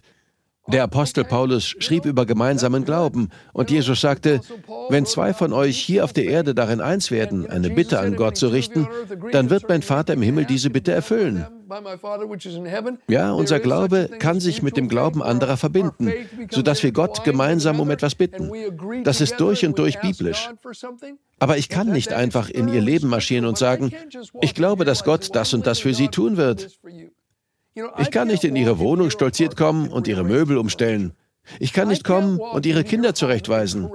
Der 0.68 0.84
Apostel 0.84 1.26
Paulus 1.26 1.76
schrieb 1.80 2.06
über 2.06 2.26
gemeinsamen 2.26 2.86
Glauben 2.86 3.30
und 3.52 3.70
Jesus 3.70 4.00
sagte, 4.00 4.40
wenn 4.90 5.06
zwei 5.06 5.34
von 5.34 5.52
euch 5.52 5.78
hier 5.78 6.06
auf 6.06 6.14
der 6.14 6.26
Erde 6.26 6.56
darin 6.56 6.80
eins 6.80 7.12
werden, 7.12 7.50
eine 7.50 7.70
Bitte 7.70 8.00
an 8.00 8.16
Gott 8.16 8.38
zu 8.38 8.48
richten, 8.48 8.88
dann 9.34 9.50
wird 9.50 9.68
mein 9.68 9.82
Vater 9.82 10.14
im 10.14 10.22
Himmel 10.22 10.46
diese 10.46 10.70
Bitte 10.70 10.94
erfüllen. 10.94 11.46
Ja, 13.08 13.32
unser 13.32 13.60
Glaube 13.60 14.10
kann 14.20 14.40
sich 14.40 14.62
mit 14.62 14.78
dem 14.78 14.88
Glauben 14.88 15.22
anderer 15.22 15.58
verbinden, 15.58 16.14
sodass 16.50 16.82
wir 16.82 16.92
Gott 16.92 17.24
gemeinsam 17.24 17.80
um 17.80 17.90
etwas 17.90 18.16
bitten. 18.16 18.50
Das 19.04 19.20
ist 19.20 19.40
durch 19.40 19.66
und 19.66 19.78
durch 19.80 20.00
biblisch. 20.00 20.50
Aber 21.40 21.58
ich 21.58 21.68
kann 21.68 21.92
nicht 21.92 22.14
einfach 22.14 22.50
in 22.50 22.70
ihr 22.70 22.82
Leben 22.82 23.10
marschieren 23.10 23.46
und 23.46 23.58
sagen, 23.58 23.92
ich 24.42 24.54
glaube, 24.54 24.86
dass 24.86 25.04
Gott 25.04 25.36
das 25.36 25.54
und 25.54 25.68
das 25.68 25.80
für 25.80 25.94
sie 25.94 26.08
tun 26.08 26.38
wird. 26.38 26.80
Ich 27.98 28.12
kann 28.12 28.28
nicht 28.28 28.44
in 28.44 28.56
Ihre 28.56 28.80
Wohnung 28.80 29.10
stolziert 29.10 29.56
kommen 29.56 29.90
und 29.90 30.08
Ihre 30.08 30.24
Möbel 30.24 30.58
umstellen. 30.58 31.14
Ich 31.60 31.74
kann 31.74 31.90
nicht 31.90 32.04
kommen 32.04 32.40
und 32.40 32.66
Ihre 32.66 32.84
Kinder 32.84 33.14
zurechtweisen. 33.14 33.90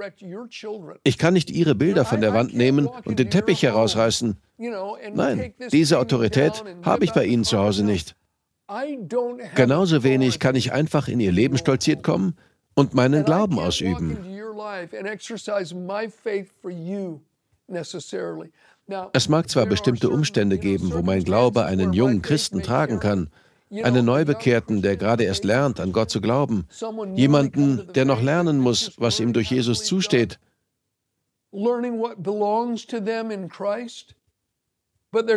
Ich 1.03 1.17
kann 1.17 1.33
nicht 1.33 1.49
Ihre 1.49 1.75
Bilder 1.75 2.05
von 2.05 2.21
der 2.21 2.33
Wand 2.33 2.53
nehmen 2.53 2.87
und 3.05 3.19
den 3.19 3.29
Teppich 3.29 3.63
herausreißen. 3.63 4.37
Nein, 5.13 5.53
diese 5.71 5.99
Autorität 5.99 6.63
habe 6.83 7.05
ich 7.05 7.13
bei 7.13 7.25
Ihnen 7.25 7.43
zu 7.43 7.57
Hause 7.57 7.83
nicht. 7.83 8.15
Genauso 9.55 10.03
wenig 10.03 10.39
kann 10.39 10.55
ich 10.55 10.71
einfach 10.71 11.07
in 11.07 11.19
Ihr 11.19 11.31
Leben 11.31 11.57
stolziert 11.57 12.03
kommen 12.03 12.35
und 12.75 12.93
meinen 12.93 13.25
Glauben 13.25 13.57
ausüben. 13.57 14.17
Es 19.13 19.29
mag 19.29 19.49
zwar 19.49 19.65
bestimmte 19.65 20.09
Umstände 20.09 20.57
geben, 20.57 20.93
wo 20.93 21.01
mein 21.01 21.23
Glaube 21.23 21.65
einen 21.65 21.93
jungen 21.93 22.21
Christen 22.21 22.61
tragen 22.61 22.99
kann, 22.99 23.29
einen 23.71 24.05
Neubekehrten, 24.05 24.81
der 24.81 24.97
gerade 24.97 25.23
erst 25.23 25.43
lernt, 25.43 25.79
an 25.79 25.91
Gott 25.91 26.09
zu 26.09 26.21
glauben, 26.21 26.67
jemanden, 27.15 27.91
der 27.93 28.05
noch 28.05 28.21
lernen 28.21 28.59
muss, 28.59 28.93
was 28.97 29.19
ihm 29.19 29.33
durch 29.33 29.51
Jesus 29.51 29.83
zusteht. 29.83 30.39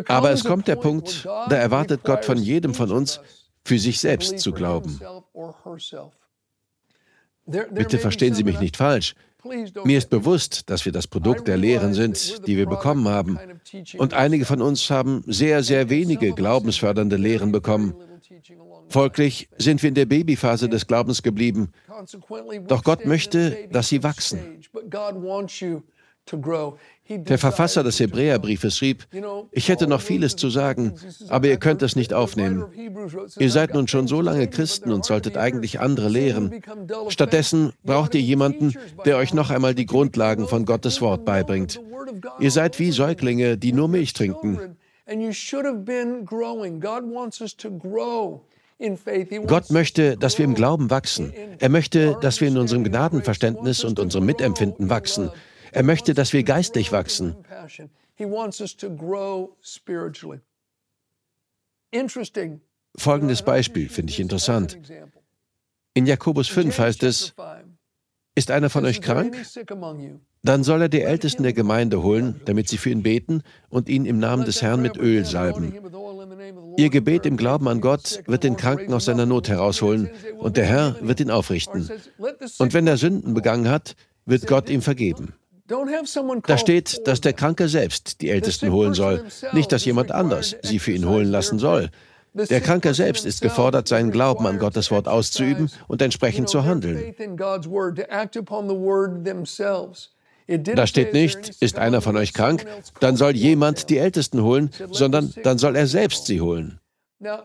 Aber 0.08 0.30
es 0.30 0.44
kommt 0.44 0.68
der 0.68 0.76
Punkt, 0.76 1.24
da 1.24 1.56
erwartet 1.56 2.02
Gott 2.04 2.24
von 2.24 2.38
jedem 2.38 2.74
von 2.74 2.90
uns, 2.90 3.20
für 3.64 3.78
sich 3.78 4.00
selbst 4.00 4.38
zu 4.40 4.52
glauben. 4.52 5.00
Bitte 7.46 7.98
verstehen 7.98 8.34
Sie 8.34 8.44
mich 8.44 8.60
nicht 8.60 8.76
falsch. 8.76 9.14
Mir 9.84 9.98
ist 9.98 10.10
bewusst, 10.10 10.70
dass 10.70 10.84
wir 10.84 10.92
das 10.92 11.08
Produkt 11.08 11.48
der 11.48 11.56
Lehren 11.56 11.94
sind, 11.94 12.46
die 12.46 12.56
wir 12.56 12.66
bekommen 12.66 13.08
haben. 13.08 13.38
Und 13.98 14.14
einige 14.14 14.44
von 14.44 14.62
uns 14.62 14.88
haben 14.88 15.24
sehr, 15.26 15.64
sehr 15.64 15.90
wenige 15.90 16.32
glaubensfördernde 16.32 17.16
Lehren 17.16 17.50
bekommen. 17.50 17.94
Folglich 18.88 19.48
sind 19.58 19.82
wir 19.82 19.88
in 19.88 19.94
der 19.94 20.06
Babyphase 20.06 20.68
des 20.68 20.86
Glaubens 20.86 21.22
geblieben. 21.22 21.72
Doch 22.66 22.84
Gott 22.84 23.06
möchte, 23.06 23.68
dass 23.70 23.88
sie 23.88 24.02
wachsen. 24.02 24.60
Der 27.08 27.38
Verfasser 27.38 27.82
des 27.82 27.98
Hebräerbriefes 27.98 28.78
schrieb, 28.78 29.06
ich 29.50 29.68
hätte 29.68 29.88
noch 29.88 30.00
vieles 30.00 30.36
zu 30.36 30.50
sagen, 30.50 30.94
aber 31.28 31.48
ihr 31.48 31.56
könnt 31.56 31.82
es 31.82 31.96
nicht 31.96 32.14
aufnehmen. 32.14 32.64
Ihr 33.38 33.50
seid 33.50 33.74
nun 33.74 33.88
schon 33.88 34.06
so 34.06 34.20
lange 34.20 34.46
Christen 34.46 34.92
und 34.92 35.04
solltet 35.04 35.36
eigentlich 35.36 35.80
andere 35.80 36.08
lehren. 36.08 36.62
Stattdessen 37.08 37.72
braucht 37.82 38.14
ihr 38.14 38.20
jemanden, 38.20 38.74
der 39.04 39.16
euch 39.16 39.34
noch 39.34 39.50
einmal 39.50 39.74
die 39.74 39.86
Grundlagen 39.86 40.46
von 40.46 40.64
Gottes 40.64 41.00
Wort 41.00 41.24
beibringt. 41.24 41.80
Ihr 42.38 42.50
seid 42.50 42.78
wie 42.78 42.92
Säuglinge, 42.92 43.58
die 43.58 43.72
nur 43.72 43.88
Milch 43.88 44.12
trinken. 44.12 44.76
Gott 49.46 49.70
möchte, 49.70 50.16
dass 50.16 50.38
wir 50.38 50.44
im 50.44 50.54
Glauben 50.54 50.90
wachsen. 50.90 51.32
Er 51.58 51.68
möchte, 51.68 52.16
dass 52.20 52.40
wir 52.40 52.48
in 52.48 52.58
unserem 52.58 52.84
Gnadenverständnis 52.84 53.84
und 53.84 53.98
unserem 53.98 54.26
Mitempfinden 54.26 54.90
wachsen. 54.90 55.30
Er 55.70 55.82
möchte, 55.82 56.14
dass 56.14 56.32
wir 56.32 56.42
geistlich 56.42 56.92
wachsen. 56.92 57.36
Folgendes 62.96 63.42
Beispiel 63.42 63.88
finde 63.88 64.10
ich 64.10 64.20
interessant. 64.20 64.78
In 65.94 66.06
Jakobus 66.06 66.48
5 66.48 66.78
heißt 66.78 67.02
es, 67.02 67.34
ist 68.34 68.50
einer 68.50 68.70
von 68.70 68.84
euch 68.84 69.00
krank? 69.00 69.36
Dann 70.44 70.64
soll 70.64 70.82
er 70.82 70.88
die 70.88 71.02
Ältesten 71.02 71.42
der 71.42 71.52
Gemeinde 71.52 72.02
holen, 72.02 72.40
damit 72.46 72.68
sie 72.68 72.78
für 72.78 72.90
ihn 72.90 73.02
beten 73.02 73.42
und 73.68 73.88
ihn 73.88 74.06
im 74.06 74.18
Namen 74.18 74.44
des 74.44 74.62
Herrn 74.62 74.82
mit 74.82 74.96
Öl 74.96 75.24
salben. 75.24 75.74
Ihr 76.76 76.90
Gebet 76.90 77.26
im 77.26 77.36
Glauben 77.36 77.68
an 77.68 77.80
Gott 77.80 78.22
wird 78.26 78.42
den 78.42 78.56
Kranken 78.56 78.92
aus 78.92 79.04
seiner 79.04 79.26
Not 79.26 79.48
herausholen 79.48 80.10
und 80.38 80.56
der 80.56 80.64
Herr 80.64 80.96
wird 81.00 81.20
ihn 81.20 81.30
aufrichten. 81.30 81.88
Und 82.58 82.74
wenn 82.74 82.86
er 82.86 82.96
Sünden 82.96 83.34
begangen 83.34 83.68
hat, 83.68 83.94
wird 84.26 84.46
Gott 84.46 84.68
ihm 84.68 84.82
vergeben. 84.82 85.34
Da 86.46 86.58
steht, 86.58 87.06
dass 87.06 87.20
der 87.20 87.32
Kranke 87.32 87.68
selbst 87.68 88.20
die 88.20 88.30
Ältesten 88.30 88.72
holen 88.72 88.94
soll, 88.94 89.24
nicht 89.52 89.70
dass 89.72 89.84
jemand 89.84 90.10
anders 90.10 90.56
sie 90.62 90.78
für 90.78 90.92
ihn 90.92 91.08
holen 91.08 91.28
lassen 91.28 91.58
soll. 91.58 91.90
Der 92.34 92.60
Kranke 92.60 92.94
selbst 92.94 93.26
ist 93.26 93.42
gefordert, 93.42 93.88
seinen 93.88 94.10
Glauben 94.10 94.46
an 94.46 94.58
Gottes 94.58 94.90
Wort 94.90 95.06
auszuüben 95.06 95.70
und 95.86 96.00
entsprechend 96.00 96.48
zu 96.48 96.64
handeln. 96.64 97.14
Da 100.48 100.86
steht 100.86 101.12
nicht, 101.12 101.48
ist 101.60 101.78
einer 101.78 102.00
von 102.00 102.16
euch 102.16 102.32
krank, 102.32 102.66
dann 103.00 103.16
soll 103.16 103.36
jemand 103.36 103.90
die 103.90 103.98
Ältesten 103.98 104.42
holen, 104.42 104.70
sondern 104.90 105.32
dann 105.42 105.58
soll 105.58 105.76
er 105.76 105.86
selbst 105.86 106.26
sie 106.26 106.40
holen. 106.40 106.80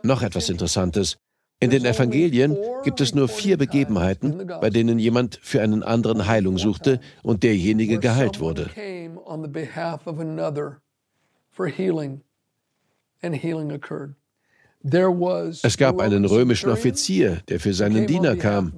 Noch 0.04 0.24
etwas 0.24 0.50
Interessantes. 0.50 1.18
In 1.60 1.70
den 1.72 1.86
Evangelien 1.86 2.56
gibt 2.84 3.02
es 3.02 3.16
nur 3.16 3.28
vier 3.28 3.58
Begebenheiten, 3.58 4.48
bei 4.62 4.70
denen 4.70 5.00
jemand 5.00 5.40
für 5.42 5.62
einen 5.62 5.84
anderen 5.84 6.28
Heilung 6.28 6.58
suchte 6.58 7.00
und 7.24 7.44
derjenige 7.44 8.00
geheilt 8.00 8.40
wurde. 8.40 8.70
Es 15.64 15.78
gab 15.78 16.00
einen 16.00 16.26
römischen 16.26 16.70
Offizier, 16.70 17.42
der 17.50 17.60
für 17.60 17.74
seinen 17.74 18.08
Diener 18.08 18.36
kam. 18.36 18.74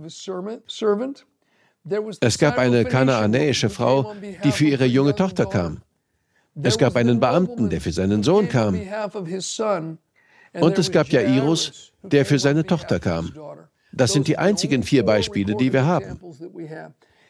Es 2.19 2.37
gab 2.37 2.57
eine 2.57 2.85
kanaanäische 2.85 3.69
Frau, 3.69 4.13
die 4.43 4.51
für 4.51 4.65
ihre 4.65 4.85
junge 4.85 5.15
Tochter 5.15 5.45
kam. 5.45 5.81
Es 6.61 6.77
gab 6.77 6.95
einen 6.95 7.19
Beamten, 7.19 7.69
der 7.69 7.79
für 7.79 7.91
seinen 7.91 8.23
Sohn 8.23 8.49
kam. 8.49 8.79
Und 10.59 10.77
es 10.79 10.91
gab 10.91 11.07
Jairus, 11.09 11.93
der 12.01 12.25
für 12.25 12.39
seine 12.39 12.65
Tochter 12.65 12.99
kam. 12.99 13.33
Das 13.91 14.11
sind 14.13 14.27
die 14.27 14.37
einzigen 14.37 14.83
vier 14.83 15.03
Beispiele, 15.03 15.55
die 15.55 15.73
wir 15.73 15.85
haben. 15.85 16.19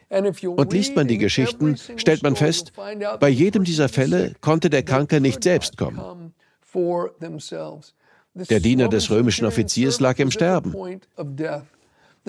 Und 0.09 0.73
liest 0.73 0.95
man 0.95 1.07
die 1.07 1.17
Geschichten, 1.17 1.77
stellt 1.97 2.23
man 2.23 2.35
fest, 2.35 2.73
bei 3.19 3.29
jedem 3.29 3.63
dieser 3.63 3.89
Fälle 3.89 4.33
konnte 4.41 4.69
der 4.69 4.83
Kranke 4.83 5.21
nicht 5.21 5.43
selbst 5.43 5.77
kommen. 5.77 6.33
Der 8.49 8.59
Diener 8.59 8.87
des 8.87 9.09
römischen 9.09 9.45
Offiziers 9.45 9.99
lag 9.99 10.19
im 10.19 10.31
Sterben. 10.31 10.73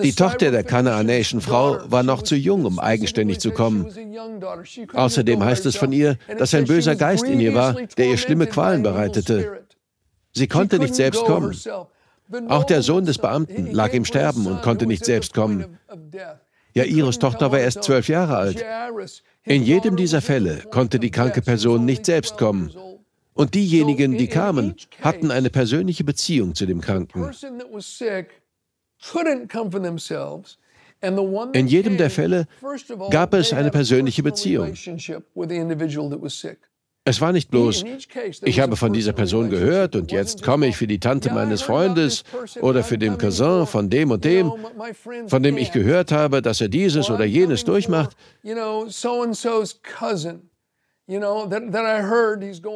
Die 0.01 0.13
Tochter 0.13 0.51
der 0.51 0.63
kanaanäischen 0.63 1.41
Frau 1.41 1.79
war 1.85 2.03
noch 2.03 2.23
zu 2.23 2.35
jung, 2.35 2.65
um 2.65 2.79
eigenständig 2.79 3.39
zu 3.39 3.51
kommen. 3.51 3.87
Außerdem 4.93 5.43
heißt 5.43 5.65
es 5.65 5.75
von 5.75 5.91
ihr, 5.91 6.17
dass 6.37 6.53
ein 6.53 6.65
böser 6.65 6.95
Geist 6.95 7.25
in 7.25 7.39
ihr 7.39 7.53
war, 7.53 7.73
der 7.97 8.07
ihr 8.07 8.17
schlimme 8.17 8.47
Qualen 8.47 8.83
bereitete. 8.83 9.63
Sie 10.33 10.47
konnte 10.47 10.79
nicht 10.79 10.95
selbst 10.95 11.23
kommen. 11.23 11.55
Auch 12.47 12.63
der 12.63 12.81
Sohn 12.81 13.05
des 13.05 13.17
Beamten 13.17 13.71
lag 13.71 13.93
im 13.93 14.05
Sterben 14.05 14.47
und 14.47 14.61
konnte 14.61 14.85
nicht 14.87 15.03
selbst 15.03 15.33
kommen. 15.33 15.77
Ja, 16.73 16.85
ihres 16.85 17.19
Tochter 17.19 17.51
war 17.51 17.59
erst 17.59 17.83
zwölf 17.83 18.07
Jahre 18.07 18.37
alt. 18.37 18.65
In 19.43 19.63
jedem 19.63 19.97
dieser 19.97 20.21
Fälle 20.21 20.61
konnte 20.71 20.99
die 20.99 21.11
kranke 21.11 21.41
Person 21.41 21.83
nicht 21.83 22.05
selbst 22.05 22.37
kommen. 22.37 22.71
Und 23.41 23.55
diejenigen, 23.55 24.19
die 24.19 24.27
kamen, 24.27 24.75
hatten 25.01 25.31
eine 25.31 25.49
persönliche 25.49 26.03
Beziehung 26.03 26.53
zu 26.53 26.67
dem 26.67 26.79
Kranken. 26.79 27.27
In 31.53 31.67
jedem 31.67 31.97
der 31.97 32.11
Fälle 32.11 32.47
gab 33.09 33.33
es 33.33 33.51
eine 33.51 33.71
persönliche 33.71 34.21
Beziehung. 34.21 34.73
Es 37.03 37.19
war 37.19 37.31
nicht 37.31 37.49
bloß, 37.49 37.83
ich 38.43 38.59
habe 38.59 38.75
von 38.75 38.93
dieser 38.93 39.13
Person 39.13 39.49
gehört 39.49 39.95
und 39.95 40.11
jetzt 40.11 40.43
komme 40.43 40.67
ich 40.67 40.77
für 40.77 40.85
die 40.85 40.99
Tante 40.99 41.33
meines 41.33 41.63
Freundes 41.63 42.23
oder 42.61 42.83
für 42.83 42.99
den 42.99 43.17
Cousin 43.17 43.65
von 43.65 43.89
dem 43.89 44.11
und 44.11 44.23
dem, 44.23 44.53
von 45.25 45.41
dem 45.41 45.57
ich 45.57 45.71
gehört 45.71 46.11
habe, 46.11 46.43
dass 46.43 46.61
er 46.61 46.69
dieses 46.69 47.09
oder 47.09 47.25
jenes 47.25 47.63
durchmacht. 47.63 48.15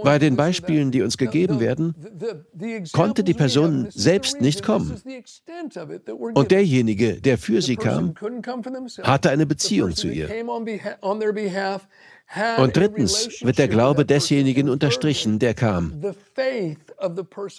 Bei 0.04 0.19
den 0.19 0.36
Beispielen, 0.36 0.91
die 0.91 1.02
uns 1.02 1.17
gegeben 1.17 1.60
werden, 1.60 1.95
konnte 2.91 3.24
die 3.24 3.34
Person 3.34 3.88
selbst 3.91 4.41
nicht 4.41 4.63
kommen. 4.63 5.02
Und 6.34 6.52
derjenige, 6.52 7.21
der 7.21 7.38
für 7.38 7.62
sie 7.62 7.76
kam, 7.78 8.13
hatte 9.04 9.30
eine 9.30 9.45
Beziehung 9.45 9.95
zu 9.95 10.10
ihr. 10.10 10.30
Und 12.58 12.76
drittens 12.76 13.41
wird 13.41 13.58
der 13.58 13.67
Glaube 13.67 14.06
desjenigen 14.06 14.67
unterstrichen, 14.67 15.39
der 15.39 15.54
kam. 15.54 16.02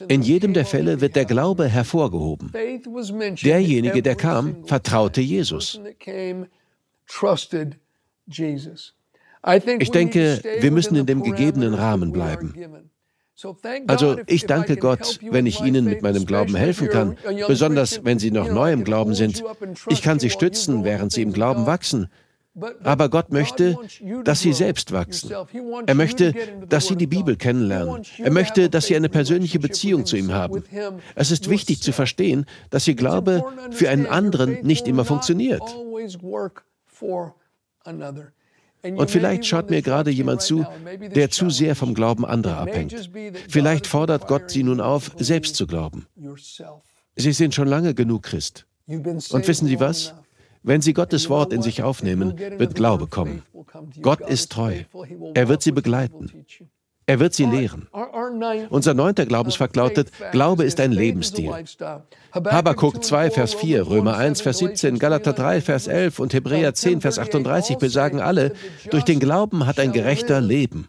In 0.09 0.23
jedem 0.23 0.53
der 0.53 0.67
Fälle 0.67 1.01
wird 1.01 1.17
der 1.17 1.25
Glaube 1.25 1.69
hervorgehoben. 1.69 2.53
Derjenige, 2.53 4.03
der 4.03 4.17
kam, 4.17 4.67
vertraute 4.67 5.21
Jesus. 5.21 5.81
Ich 9.79 9.91
denke, 9.91 10.43
wir 10.61 10.71
müssen 10.71 10.97
in 10.97 11.07
dem 11.07 11.23
gegebenen 11.23 11.75
Rahmen 11.75 12.13
bleiben. 12.13 12.55
Also 13.87 14.17
ich 14.27 14.47
danke 14.47 14.77
Gott, 14.77 15.21
wenn 15.31 15.47
ich 15.47 15.61
Ihnen 15.61 15.85
mit 15.85 16.03
meinem 16.03 16.25
Glauben 16.25 16.57
helfen 16.57 16.89
kann, 16.89 17.17
besonders 17.47 18.05
wenn 18.05 18.19
Sie 18.19 18.31
noch 18.31 18.51
neu 18.51 18.73
im 18.73 18.85
Glauben 18.85 19.15
sind. 19.15 19.45
Ich 19.89 20.03
kann 20.03 20.19
Sie 20.19 20.31
stützen, 20.31 20.85
während 20.85 21.13
Sie 21.13 21.23
im 21.23 21.33
Glauben 21.33 21.67
wachsen. 21.67 22.09
Aber 22.83 23.11
Gott 23.11 23.33
möchte, 23.33 23.77
dass 24.25 24.41
Sie 24.41 24.55
selbst 24.55 24.91
wachsen. 24.91 25.31
Er 25.87 25.95
möchte, 25.95 26.33
dass 26.67 26.87
Sie 26.87 26.97
die 26.97 27.07
Bibel 27.07 27.37
kennenlernen. 27.37 28.03
Er 28.17 28.31
möchte, 28.31 28.71
dass 28.71 28.87
Sie 28.87 28.97
eine 28.97 29.11
persönliche 29.11 29.59
Beziehung 29.59 30.07
zu 30.07 30.17
ihm 30.17 30.33
haben. 30.33 30.65
Es 31.15 31.31
ist 31.31 31.51
wichtig 31.51 31.83
zu 31.83 31.93
verstehen, 31.93 32.47
dass 32.71 32.89
Ihr 32.89 32.95
Glaube 32.95 33.45
für 33.71 33.91
einen 33.91 34.07
anderen 34.07 34.63
nicht 34.63 34.89
immer 34.89 35.05
funktioniert. 35.05 35.63
Und 38.83 39.11
vielleicht 39.11 39.47
schaut 39.47 39.71
mir 39.71 39.83
gerade 39.83 40.11
jemand 40.11 40.43
zu, 40.43 40.65
der 41.15 41.31
zu 41.31 41.51
sehr 41.51 41.75
vom 41.75 41.95
Glauben 41.95 42.25
anderer 42.25 42.59
abhängt. 42.59 43.11
Vielleicht 43.49 43.87
fordert 43.87 44.29
Gott 44.29 44.51
Sie 44.51 44.63
nun 44.63 44.81
auf, 44.81 45.11
selbst 45.19 45.57
zu 45.57 45.67
glauben. 45.67 46.07
Sie 47.17 47.33
sind 47.33 47.55
schon 47.55 47.69
lange 47.69 47.95
genug 47.95 48.25
Christ. 48.25 48.67
Und 48.87 49.49
wissen 49.49 49.67
Sie 49.67 49.81
was? 49.81 50.15
Wenn 50.63 50.81
Sie 50.81 50.93
Gottes 50.93 51.29
Wort 51.29 51.53
in 51.53 51.63
sich 51.63 51.83
aufnehmen, 51.83 52.39
wird 52.39 52.75
Glaube 52.75 53.07
kommen. 53.07 53.43
Gott 54.03 54.21
ist 54.21 54.53
treu. 54.53 54.83
Er 55.35 55.49
wird 55.49 55.63
Sie 55.63 55.73
begleiten. 55.73 56.33
Er 57.09 57.21
wird 57.21 57.35
sie 57.35 57.45
lehren. 57.45 57.87
Unser 58.69 58.95
neunter 58.95 59.27
Glaubensfakt 59.27 59.77
lautet, 59.77 60.11
Glaube 60.33 60.65
ist 60.65 60.81
ein 60.81 60.91
Lebensstil. 60.91 61.53
Habakuk 62.33 63.05
2, 63.05 63.31
Vers 63.31 63.55
4, 63.55 63.87
Römer 63.87 64.17
1, 64.17 64.41
Vers 64.41 64.59
17, 64.59 64.99
Galater 64.99 65.33
3, 65.33 65.61
Vers 65.61 65.87
11 65.87 66.19
und 66.19 66.35
Hebräer 66.35 66.75
10, 66.75 67.01
Vers 67.01 67.21
38 67.21 67.79
besagen 67.79 68.21
alle, 68.21 68.55
durch 68.91 69.05
den 69.05 69.21
Glauben 69.21 69.67
hat 69.67 69.79
ein 69.79 69.93
Gerechter 69.93 70.41
Leben. 70.41 70.89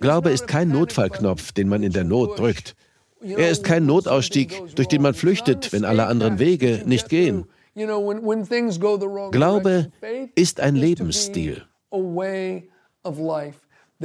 Glaube 0.00 0.30
ist 0.30 0.46
kein 0.46 0.70
Notfallknopf, 0.70 1.52
den 1.52 1.68
man 1.68 1.82
in 1.82 1.92
der 1.92 2.04
Not 2.04 2.38
drückt. 2.38 2.76
Er 3.20 3.50
ist 3.50 3.64
kein 3.64 3.84
Notausstieg, 3.84 4.62
durch 4.76 4.88
den 4.88 5.02
man 5.02 5.14
flüchtet, 5.14 5.72
wenn 5.72 5.84
alle 5.84 6.06
anderen 6.06 6.38
Wege 6.38 6.82
nicht 6.86 7.10
gehen. 7.10 7.44
Glaube 7.74 9.90
ist 10.34 10.60
ein 10.60 10.76
Lebensstil. 10.76 11.64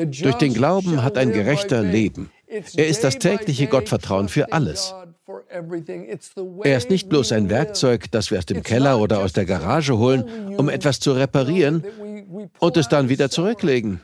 Durch 0.06 0.36
den 0.36 0.54
Glauben 0.54 1.04
hat 1.04 1.18
ein 1.18 1.32
Gerechter 1.32 1.82
Leben. 1.84 2.32
Er 2.48 2.88
ist 2.88 3.04
das 3.04 3.20
tägliche 3.20 3.68
Gottvertrauen 3.68 4.28
für 4.28 4.52
alles. 4.52 4.94
Er 6.64 6.78
ist 6.78 6.90
nicht 6.90 7.10
bloß 7.10 7.32
ein 7.34 7.50
Werkzeug, 7.50 8.10
das 8.12 8.32
wir 8.32 8.40
aus 8.40 8.46
dem 8.48 8.64
Keller 8.64 9.00
oder 9.00 9.20
aus 9.20 9.34
der 9.34 9.46
Garage 9.46 9.98
holen, 9.98 10.56
um 10.58 10.70
etwas 10.70 11.00
zu 11.00 11.12
reparieren 11.12 11.84
und 12.60 12.78
es 12.78 12.88
dann 12.88 13.10
wieder 13.10 13.30
zurücklegen. 13.30 14.02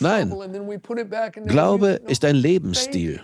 Nein, 0.00 0.34
Glaube 1.46 2.00
ist 2.06 2.24
ein 2.24 2.36
Lebensstil. 2.36 3.20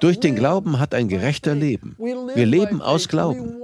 Durch 0.00 0.20
den 0.20 0.34
Glauben 0.36 0.78
hat 0.78 0.94
ein 0.94 1.08
Gerechter 1.08 1.54
Leben. 1.54 1.96
Wir 1.98 2.46
leben 2.46 2.80
aus 2.80 3.08
Glauben. 3.08 3.56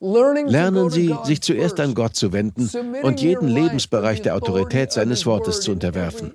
Lernen 0.00 0.90
Sie, 0.90 1.14
sich 1.24 1.40
zuerst 1.40 1.80
an 1.80 1.94
Gott 1.94 2.14
zu 2.14 2.32
wenden 2.32 2.70
und 3.02 3.20
jeden 3.20 3.48
Lebensbereich 3.48 4.22
der 4.22 4.36
Autorität 4.36 4.92
seines 4.92 5.26
Wortes 5.26 5.60
zu 5.60 5.72
unterwerfen. 5.72 6.34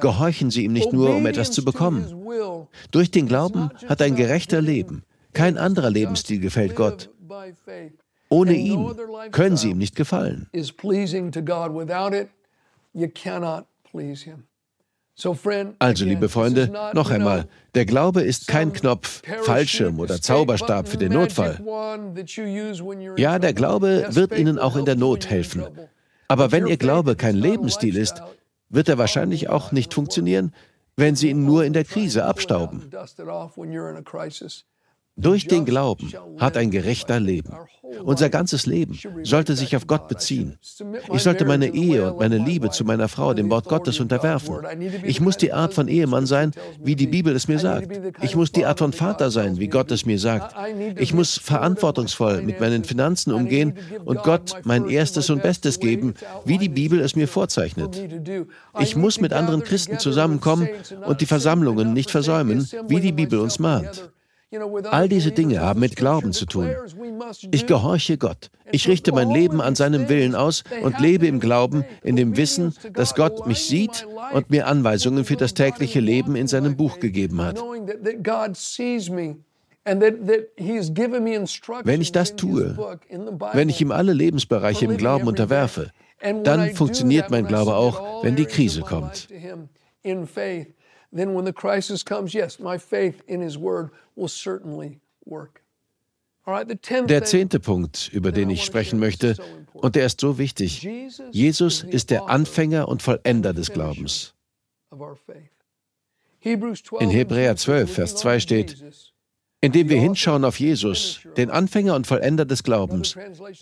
Gehorchen 0.00 0.50
Sie 0.50 0.64
ihm 0.64 0.72
nicht 0.72 0.92
nur, 0.92 1.14
um 1.14 1.26
etwas 1.26 1.52
zu 1.52 1.64
bekommen. 1.64 2.06
Durch 2.90 3.10
den 3.10 3.28
Glauben 3.28 3.70
hat 3.86 4.02
ein 4.02 4.16
Gerechter 4.16 4.60
Leben. 4.60 5.04
Kein 5.32 5.56
anderer 5.56 5.90
Lebensstil 5.90 6.40
gefällt 6.40 6.74
Gott. 6.74 7.10
Ohne 8.28 8.54
ihn 8.54 8.94
können 9.30 9.56
Sie 9.56 9.70
ihm 9.70 9.78
nicht 9.78 9.94
gefallen. 9.94 10.48
Also, 15.80 16.04
liebe 16.04 16.28
Freunde, 16.28 16.70
noch 16.94 17.10
einmal, 17.10 17.48
der 17.74 17.86
Glaube 17.86 18.22
ist 18.22 18.46
kein 18.46 18.72
Knopf, 18.72 19.22
Fallschirm 19.42 19.98
oder 19.98 20.20
Zauberstab 20.20 20.88
für 20.88 20.96
den 20.96 21.12
Notfall. 21.12 21.58
Ja, 23.16 23.38
der 23.40 23.52
Glaube 23.52 24.06
wird 24.10 24.38
Ihnen 24.38 24.58
auch 24.58 24.76
in 24.76 24.84
der 24.84 24.94
Not 24.94 25.28
helfen. 25.28 25.64
Aber 26.28 26.52
wenn 26.52 26.66
Ihr 26.66 26.76
Glaube 26.76 27.16
kein 27.16 27.34
Lebensstil 27.34 27.96
ist, 27.96 28.22
wird 28.68 28.88
er 28.88 28.98
wahrscheinlich 28.98 29.48
auch 29.48 29.72
nicht 29.72 29.92
funktionieren, 29.92 30.52
wenn 30.96 31.16
Sie 31.16 31.30
ihn 31.30 31.44
nur 31.44 31.64
in 31.64 31.72
der 31.72 31.84
Krise 31.84 32.24
abstauben. 32.24 32.90
Durch 35.18 35.46
den 35.46 35.64
Glauben 35.64 36.12
hat 36.38 36.56
ein 36.56 36.70
Gerechter 36.70 37.18
Leben. 37.18 37.52
Unser 38.04 38.28
ganzes 38.28 38.66
Leben 38.66 38.98
sollte 39.22 39.56
sich 39.56 39.74
auf 39.74 39.86
Gott 39.86 40.08
beziehen. 40.08 40.58
Ich 41.12 41.22
sollte 41.22 41.44
meine 41.44 41.74
Ehe 41.74 42.12
und 42.12 42.20
meine 42.20 42.38
Liebe 42.38 42.70
zu 42.70 42.84
meiner 42.84 43.08
Frau 43.08 43.34
dem 43.34 43.50
Wort 43.50 43.66
Gottes 43.66 43.98
unterwerfen. 43.98 44.58
Ich 45.02 45.20
muss 45.20 45.36
die 45.36 45.52
Art 45.52 45.74
von 45.74 45.88
Ehemann 45.88 46.26
sein, 46.26 46.52
wie 46.82 46.96
die 46.96 47.06
Bibel 47.06 47.34
es 47.34 47.48
mir 47.48 47.58
sagt. 47.58 47.90
Ich 48.22 48.36
muss 48.36 48.52
die 48.52 48.66
Art 48.66 48.78
von 48.78 48.92
Vater 48.92 49.30
sein, 49.30 49.58
wie 49.58 49.68
Gott 49.68 49.90
es 49.90 50.06
mir 50.06 50.18
sagt. 50.18 50.54
Ich 50.98 51.14
muss 51.14 51.38
verantwortungsvoll 51.38 52.42
mit 52.42 52.60
meinen 52.60 52.84
Finanzen 52.84 53.32
umgehen 53.32 53.74
und 54.04 54.22
Gott 54.22 54.54
mein 54.64 54.88
erstes 54.88 55.30
und 55.30 55.42
Bestes 55.42 55.80
geben, 55.80 56.14
wie 56.44 56.58
die 56.58 56.68
Bibel 56.68 57.00
es 57.00 57.16
mir 57.16 57.28
vorzeichnet. 57.28 58.00
Ich 58.78 58.96
muss 58.96 59.20
mit 59.20 59.32
anderen 59.32 59.62
Christen 59.62 59.98
zusammenkommen 59.98 60.68
und 61.06 61.20
die 61.20 61.26
Versammlungen 61.26 61.92
nicht 61.92 62.10
versäumen, 62.10 62.68
wie 62.86 63.00
die 63.00 63.12
Bibel 63.12 63.40
uns 63.40 63.58
mahnt. 63.58 64.10
All 64.90 65.10
diese 65.10 65.30
Dinge 65.30 65.60
haben 65.60 65.80
mit 65.80 65.94
Glauben 65.96 66.32
zu 66.32 66.46
tun. 66.46 66.70
Ich 67.50 67.66
gehorche 67.66 68.16
Gott. 68.16 68.50
Ich 68.72 68.88
richte 68.88 69.12
mein 69.12 69.30
Leben 69.30 69.60
an 69.60 69.74
seinem 69.74 70.08
Willen 70.08 70.34
aus 70.34 70.64
und 70.82 70.98
lebe 71.00 71.26
im 71.26 71.38
Glauben, 71.38 71.84
in 72.02 72.16
dem 72.16 72.38
Wissen, 72.38 72.74
dass 72.94 73.14
Gott 73.14 73.46
mich 73.46 73.64
sieht 73.64 74.06
und 74.32 74.48
mir 74.48 74.66
Anweisungen 74.66 75.26
für 75.26 75.36
das 75.36 75.52
tägliche 75.52 76.00
Leben 76.00 76.34
in 76.34 76.46
seinem 76.46 76.76
Buch 76.76 76.98
gegeben 76.98 77.42
hat. 77.42 77.62
Wenn 81.84 82.00
ich 82.00 82.12
das 82.12 82.36
tue, 82.36 82.98
wenn 83.52 83.68
ich 83.68 83.80
ihm 83.82 83.92
alle 83.92 84.12
Lebensbereiche 84.14 84.84
im 84.86 84.96
Glauben 84.96 85.28
unterwerfe, 85.28 85.92
dann 86.42 86.70
funktioniert 86.70 87.30
mein 87.30 87.46
Glaube 87.46 87.74
auch, 87.74 88.24
wenn 88.24 88.34
die 88.34 88.46
Krise 88.46 88.80
kommt 88.80 89.28
then 91.12 91.34
when 91.34 91.44
the 91.44 91.52
crisis 91.52 92.04
comes, 92.04 92.34
yes, 92.34 92.58
my 92.58 92.78
faith 92.78 93.22
in 93.26 93.40
His 93.40 93.56
Word 93.56 93.90
will 94.16 94.28
certainly 94.28 95.00
work. 95.24 95.62
Der 96.46 97.24
zehnte 97.24 97.60
Punkt, 97.60 98.08
über 98.10 98.32
den 98.32 98.48
ich 98.48 98.64
sprechen 98.64 98.98
möchte, 98.98 99.36
und 99.74 99.96
der 99.96 100.06
ist 100.06 100.20
so 100.20 100.38
wichtig. 100.38 100.82
Jesus 101.30 101.82
ist 101.82 102.08
der 102.08 102.30
Anfänger 102.30 102.88
und 102.88 103.02
Vollender 103.02 103.52
des 103.52 103.70
Glaubens. 103.70 104.34
In 106.40 107.10
Hebräer 107.10 107.56
12, 107.56 107.92
Vers 107.92 108.16
2 108.16 108.40
steht, 108.40 108.82
indem 109.60 109.88
wir 109.88 110.00
hinschauen 110.00 110.44
auf 110.44 110.60
Jesus, 110.60 111.20
den 111.36 111.50
Anfänger 111.50 111.94
und 111.96 112.06
Vollender 112.06 112.44
des 112.44 112.62
Glaubens. 112.62 113.16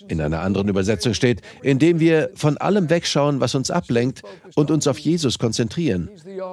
In 0.09 0.21
einer 0.21 0.41
anderen 0.41 0.69
Übersetzung 0.69 1.15
steht, 1.15 1.41
indem 1.63 2.01
wir 2.01 2.31
von 2.35 2.59
allem 2.59 2.91
wegschauen, 2.91 3.41
was 3.41 3.55
uns 3.55 3.71
ablenkt 3.71 4.23
und 4.55 4.71
uns 4.71 4.87
auf 4.87 4.99
Jesus 4.99 5.39
konzentrieren. 5.39 6.11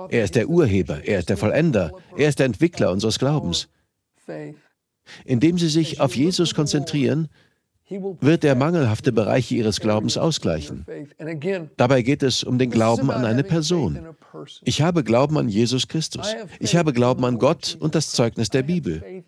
Er 0.10 0.24
ist 0.24 0.36
der 0.36 0.48
Urheber, 0.48 1.04
er 1.04 1.20
ist 1.20 1.30
der 1.30 1.38
Vollender, 1.38 1.92
er 2.18 2.30
ist 2.30 2.40
der 2.40 2.46
Entwickler 2.46 2.92
unseres 2.92 3.20
Glaubens. 3.20 3.68
Indem 5.26 5.58
Sie 5.58 5.68
sich 5.68 6.00
auf 6.00 6.16
Jesus 6.16 6.56
konzentrieren, 6.56 7.28
wird 8.22 8.44
der 8.44 8.56
mangelhafte 8.56 9.12
Bereich 9.12 9.52
ihres 9.52 9.80
Glaubens 9.80 10.18
ausgleichen. 10.18 10.86
Dabei 11.78 12.02
geht 12.02 12.24
es 12.24 12.44
um 12.44 12.58
den 12.58 12.70
Glauben 12.70 13.12
an 13.12 13.26
eine 13.26 13.44
Person. 13.44 14.00
Ich 14.64 14.82
habe 14.82 15.04
Glauben 15.04 15.38
an 15.38 15.50
Jesus 15.50 15.88
Christus. 15.88 16.36
Ich 16.60 16.76
habe 16.76 16.94
Glauben 16.94 17.26
an 17.26 17.38
Gott 17.38 17.78
und 17.80 17.96
das 17.96 18.12
Zeugnis 18.12 18.50
der 18.50 18.64
Bibel. 18.64 19.24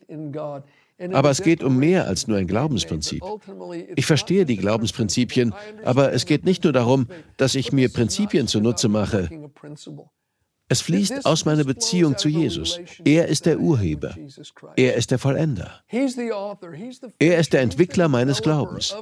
Aber 1.12 1.30
es 1.30 1.42
geht 1.42 1.64
um 1.64 1.78
mehr 1.78 2.08
als 2.08 2.28
nur 2.28 2.38
ein 2.38 2.48
Glaubensprinzip. 2.48 3.22
Ich 3.96 4.06
verstehe 4.06 4.46
die 4.46 4.56
Glaubensprinzipien, 4.56 5.54
aber 5.84 6.14
es 6.14 6.26
geht 6.26 6.46
nicht 6.46 6.64
nur 6.64 6.74
darum, 6.74 7.08
dass 7.38 7.56
ich 7.56 7.74
mir 7.74 7.92
Prinzipien 7.92 8.48
zunutze 8.48 8.88
mache. 8.88 9.30
Es 10.68 10.82
fließt 10.82 11.26
aus 11.26 11.46
meiner 11.46 11.64
Beziehung 11.64 12.18
zu 12.18 12.28
Jesus. 12.28 12.80
Er 13.04 13.28
ist 13.28 13.46
der 13.46 13.60
Urheber. 13.60 14.16
Er 14.76 14.96
ist 14.96 15.12
der 15.12 15.20
Vollender. 15.20 15.82
Er 17.20 17.38
ist 17.38 17.54
der 17.54 17.62
Entwickler 17.62 18.08
meines 18.08 18.42
Glaubens. 18.42 18.96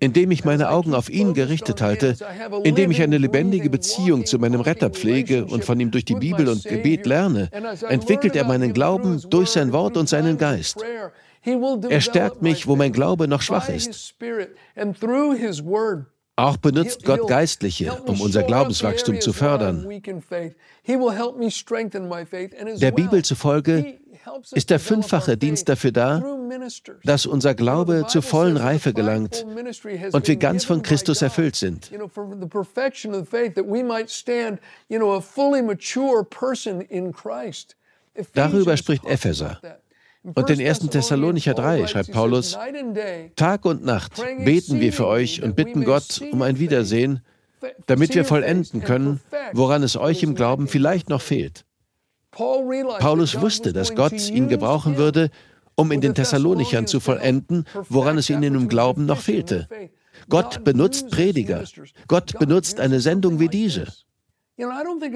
Indem 0.00 0.30
ich 0.30 0.44
meine 0.44 0.68
Augen 0.68 0.94
auf 0.94 1.08
ihn 1.08 1.32
gerichtet 1.32 1.80
halte, 1.80 2.16
indem 2.64 2.90
ich 2.90 3.00
eine 3.00 3.16
lebendige 3.16 3.70
Beziehung 3.70 4.26
zu 4.26 4.38
meinem 4.38 4.60
Retter 4.60 4.90
pflege 4.90 5.46
und 5.46 5.64
von 5.64 5.80
ihm 5.80 5.90
durch 5.90 6.04
die 6.04 6.16
Bibel 6.16 6.48
und 6.48 6.64
Gebet 6.64 7.06
lerne, 7.06 7.50
entwickelt 7.88 8.36
er 8.36 8.44
meinen 8.44 8.74
Glauben 8.74 9.22
durch 9.30 9.50
sein 9.50 9.72
Wort 9.72 9.96
und 9.96 10.08
seinen 10.08 10.36
Geist. 10.36 10.84
Er 11.88 12.00
stärkt 12.00 12.42
mich, 12.42 12.66
wo 12.66 12.76
mein 12.76 12.92
Glaube 12.92 13.26
noch 13.26 13.42
schwach 13.42 13.70
ist. 13.70 14.16
Auch 16.36 16.56
benutzt 16.56 17.04
Gott 17.04 17.28
Geistliche, 17.28 17.92
um 18.06 18.20
unser 18.20 18.42
Glaubenswachstum 18.42 19.20
zu 19.20 19.32
fördern. 19.32 19.88
Der 22.76 22.90
Bibel 22.90 23.24
zufolge 23.24 23.98
ist 24.52 24.70
der 24.70 24.80
fünffache 24.80 25.36
Dienst 25.36 25.68
dafür 25.68 25.92
da, 25.92 26.24
dass 27.04 27.26
unser 27.26 27.54
Glaube 27.54 28.06
zur 28.08 28.22
vollen 28.22 28.56
Reife 28.56 28.92
gelangt 28.92 29.46
und 30.12 30.26
wir 30.26 30.36
ganz 30.36 30.64
von 30.64 30.82
Christus 30.82 31.22
erfüllt 31.22 31.54
sind. 31.54 31.92
Darüber 38.32 38.76
spricht 38.76 39.04
Epheser. 39.04 39.60
Und 40.24 40.48
in 40.48 40.66
1. 40.66 40.78
Thessalonicher 40.90 41.52
3 41.52 41.86
schreibt 41.86 42.12
Paulus, 42.12 42.56
Tag 43.36 43.66
und 43.66 43.84
Nacht 43.84 44.22
beten 44.44 44.80
wir 44.80 44.92
für 44.92 45.06
euch 45.06 45.42
und 45.42 45.54
bitten 45.54 45.84
Gott 45.84 46.22
um 46.32 46.40
ein 46.40 46.58
Wiedersehen, 46.58 47.20
damit 47.86 48.14
wir 48.14 48.24
vollenden 48.24 48.82
können, 48.82 49.20
woran 49.52 49.82
es 49.82 49.96
euch 49.96 50.22
im 50.22 50.34
Glauben 50.34 50.66
vielleicht 50.66 51.10
noch 51.10 51.20
fehlt. 51.20 51.66
Paulus 52.30 53.40
wusste, 53.40 53.72
dass 53.72 53.94
Gott 53.94 54.30
ihn 54.30 54.48
gebrauchen 54.48 54.96
würde, 54.96 55.30
um 55.76 55.92
in 55.92 56.00
den 56.00 56.14
Thessalonichern 56.14 56.86
zu 56.86 57.00
vollenden, 57.00 57.66
woran 57.88 58.16
es 58.16 58.30
ihnen 58.30 58.54
im 58.54 58.68
Glauben 58.68 59.06
noch 59.06 59.20
fehlte. 59.20 59.68
Gott 60.28 60.64
benutzt 60.64 61.10
Prediger. 61.10 61.64
Gott 62.08 62.38
benutzt 62.38 62.80
eine 62.80 63.00
Sendung 63.00 63.40
wie 63.40 63.48
diese. 63.48 63.88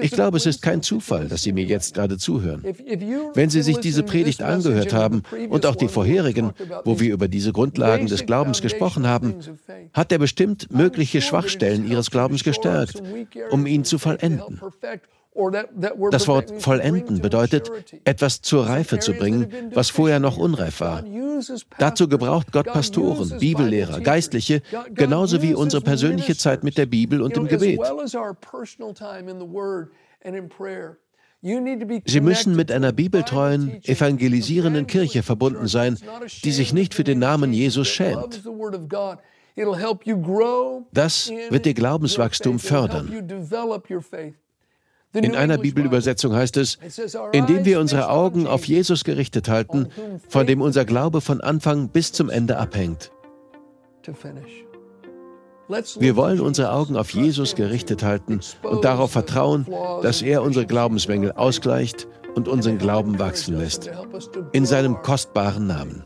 Ich 0.01 0.11
glaube, 0.11 0.35
es 0.35 0.45
ist 0.45 0.61
kein 0.61 0.81
Zufall, 0.81 1.29
dass 1.29 1.43
Sie 1.43 1.53
mir 1.53 1.63
jetzt 1.63 1.93
gerade 1.93 2.17
zuhören. 2.17 2.61
Wenn 3.33 3.49
Sie 3.49 3.61
sich 3.61 3.77
diese 3.77 4.03
Predigt 4.03 4.41
angehört 4.41 4.93
haben 4.93 5.23
und 5.49 5.65
auch 5.65 5.77
die 5.77 5.87
vorherigen, 5.87 6.51
wo 6.83 6.99
wir 6.99 7.13
über 7.13 7.29
diese 7.29 7.53
Grundlagen 7.53 8.07
des 8.07 8.25
Glaubens 8.25 8.61
gesprochen 8.61 9.07
haben, 9.07 9.35
hat 9.93 10.11
er 10.11 10.17
bestimmt 10.17 10.71
mögliche 10.71 11.21
Schwachstellen 11.21 11.89
Ihres 11.89 12.11
Glaubens 12.11 12.43
gestärkt, 12.43 13.01
um 13.49 13.65
ihn 13.65 13.85
zu 13.85 13.97
vollenden. 13.97 14.59
Das 16.11 16.27
Wort 16.27 16.61
vollenden 16.61 17.21
bedeutet, 17.21 17.71
etwas 18.03 18.41
zur 18.41 18.67
Reife 18.67 18.99
zu 18.99 19.13
bringen, 19.13 19.71
was 19.73 19.89
vorher 19.89 20.19
noch 20.19 20.37
unreif 20.37 20.81
war. 20.81 21.03
Dazu 21.77 22.09
gebraucht 22.09 22.51
Gott 22.51 22.65
Pastoren, 22.65 23.37
Bibellehrer, 23.39 24.01
Geistliche, 24.01 24.61
genauso 24.93 25.41
wie 25.41 25.53
unsere 25.53 25.81
persönliche 25.81 26.35
Zeit 26.35 26.63
mit 26.63 26.77
der 26.77 26.87
Bibel 26.87 27.21
und 27.21 27.37
im 27.37 27.47
Gebet. 27.47 27.79
Sie 32.05 32.21
müssen 32.21 32.55
mit 32.55 32.71
einer 32.71 32.91
bibeltreuen, 32.91 33.81
evangelisierenden 33.83 34.87
Kirche 34.87 35.23
verbunden 35.23 35.67
sein, 35.67 35.97
die 36.43 36.51
sich 36.51 36.73
nicht 36.73 36.93
für 36.93 37.05
den 37.05 37.19
Namen 37.19 37.53
Jesus 37.53 37.87
schämt. 37.87 38.43
Das 40.91 41.31
wird 41.49 41.65
Ihr 41.65 41.73
Glaubenswachstum 41.73 42.59
fördern. 42.59 43.09
In 45.13 45.35
einer 45.35 45.57
Bibelübersetzung 45.57 46.33
heißt 46.35 46.57
es, 46.57 46.77
indem 47.31 47.65
wir 47.65 47.79
unsere 47.79 48.09
Augen 48.09 48.45
auf 48.45 48.65
Jesus 48.65 49.03
gerichtet 49.03 49.49
halten, 49.49 49.87
von 50.27 50.45
dem 50.45 50.61
unser 50.61 50.85
Glaube 50.85 51.21
von 51.21 51.41
Anfang 51.41 51.89
bis 51.89 52.11
zum 52.11 52.29
Ende 52.29 52.57
abhängt. 52.57 53.11
Wir 55.99 56.15
wollen 56.15 56.39
unsere 56.39 56.71
Augen 56.71 56.95
auf 56.95 57.11
Jesus 57.11 57.55
gerichtet 57.55 58.03
halten 58.03 58.39
und 58.63 58.85
darauf 58.85 59.11
vertrauen, 59.11 59.67
dass 60.01 60.21
er 60.21 60.43
unsere 60.43 60.65
Glaubensmängel 60.65 61.31
ausgleicht 61.31 62.07
und 62.35 62.47
unseren 62.47 62.77
Glauben 62.77 63.17
wachsen 63.19 63.57
lässt. 63.57 63.89
In 64.51 64.65
seinem 64.65 65.01
kostbaren 65.01 65.67
Namen. 65.67 66.05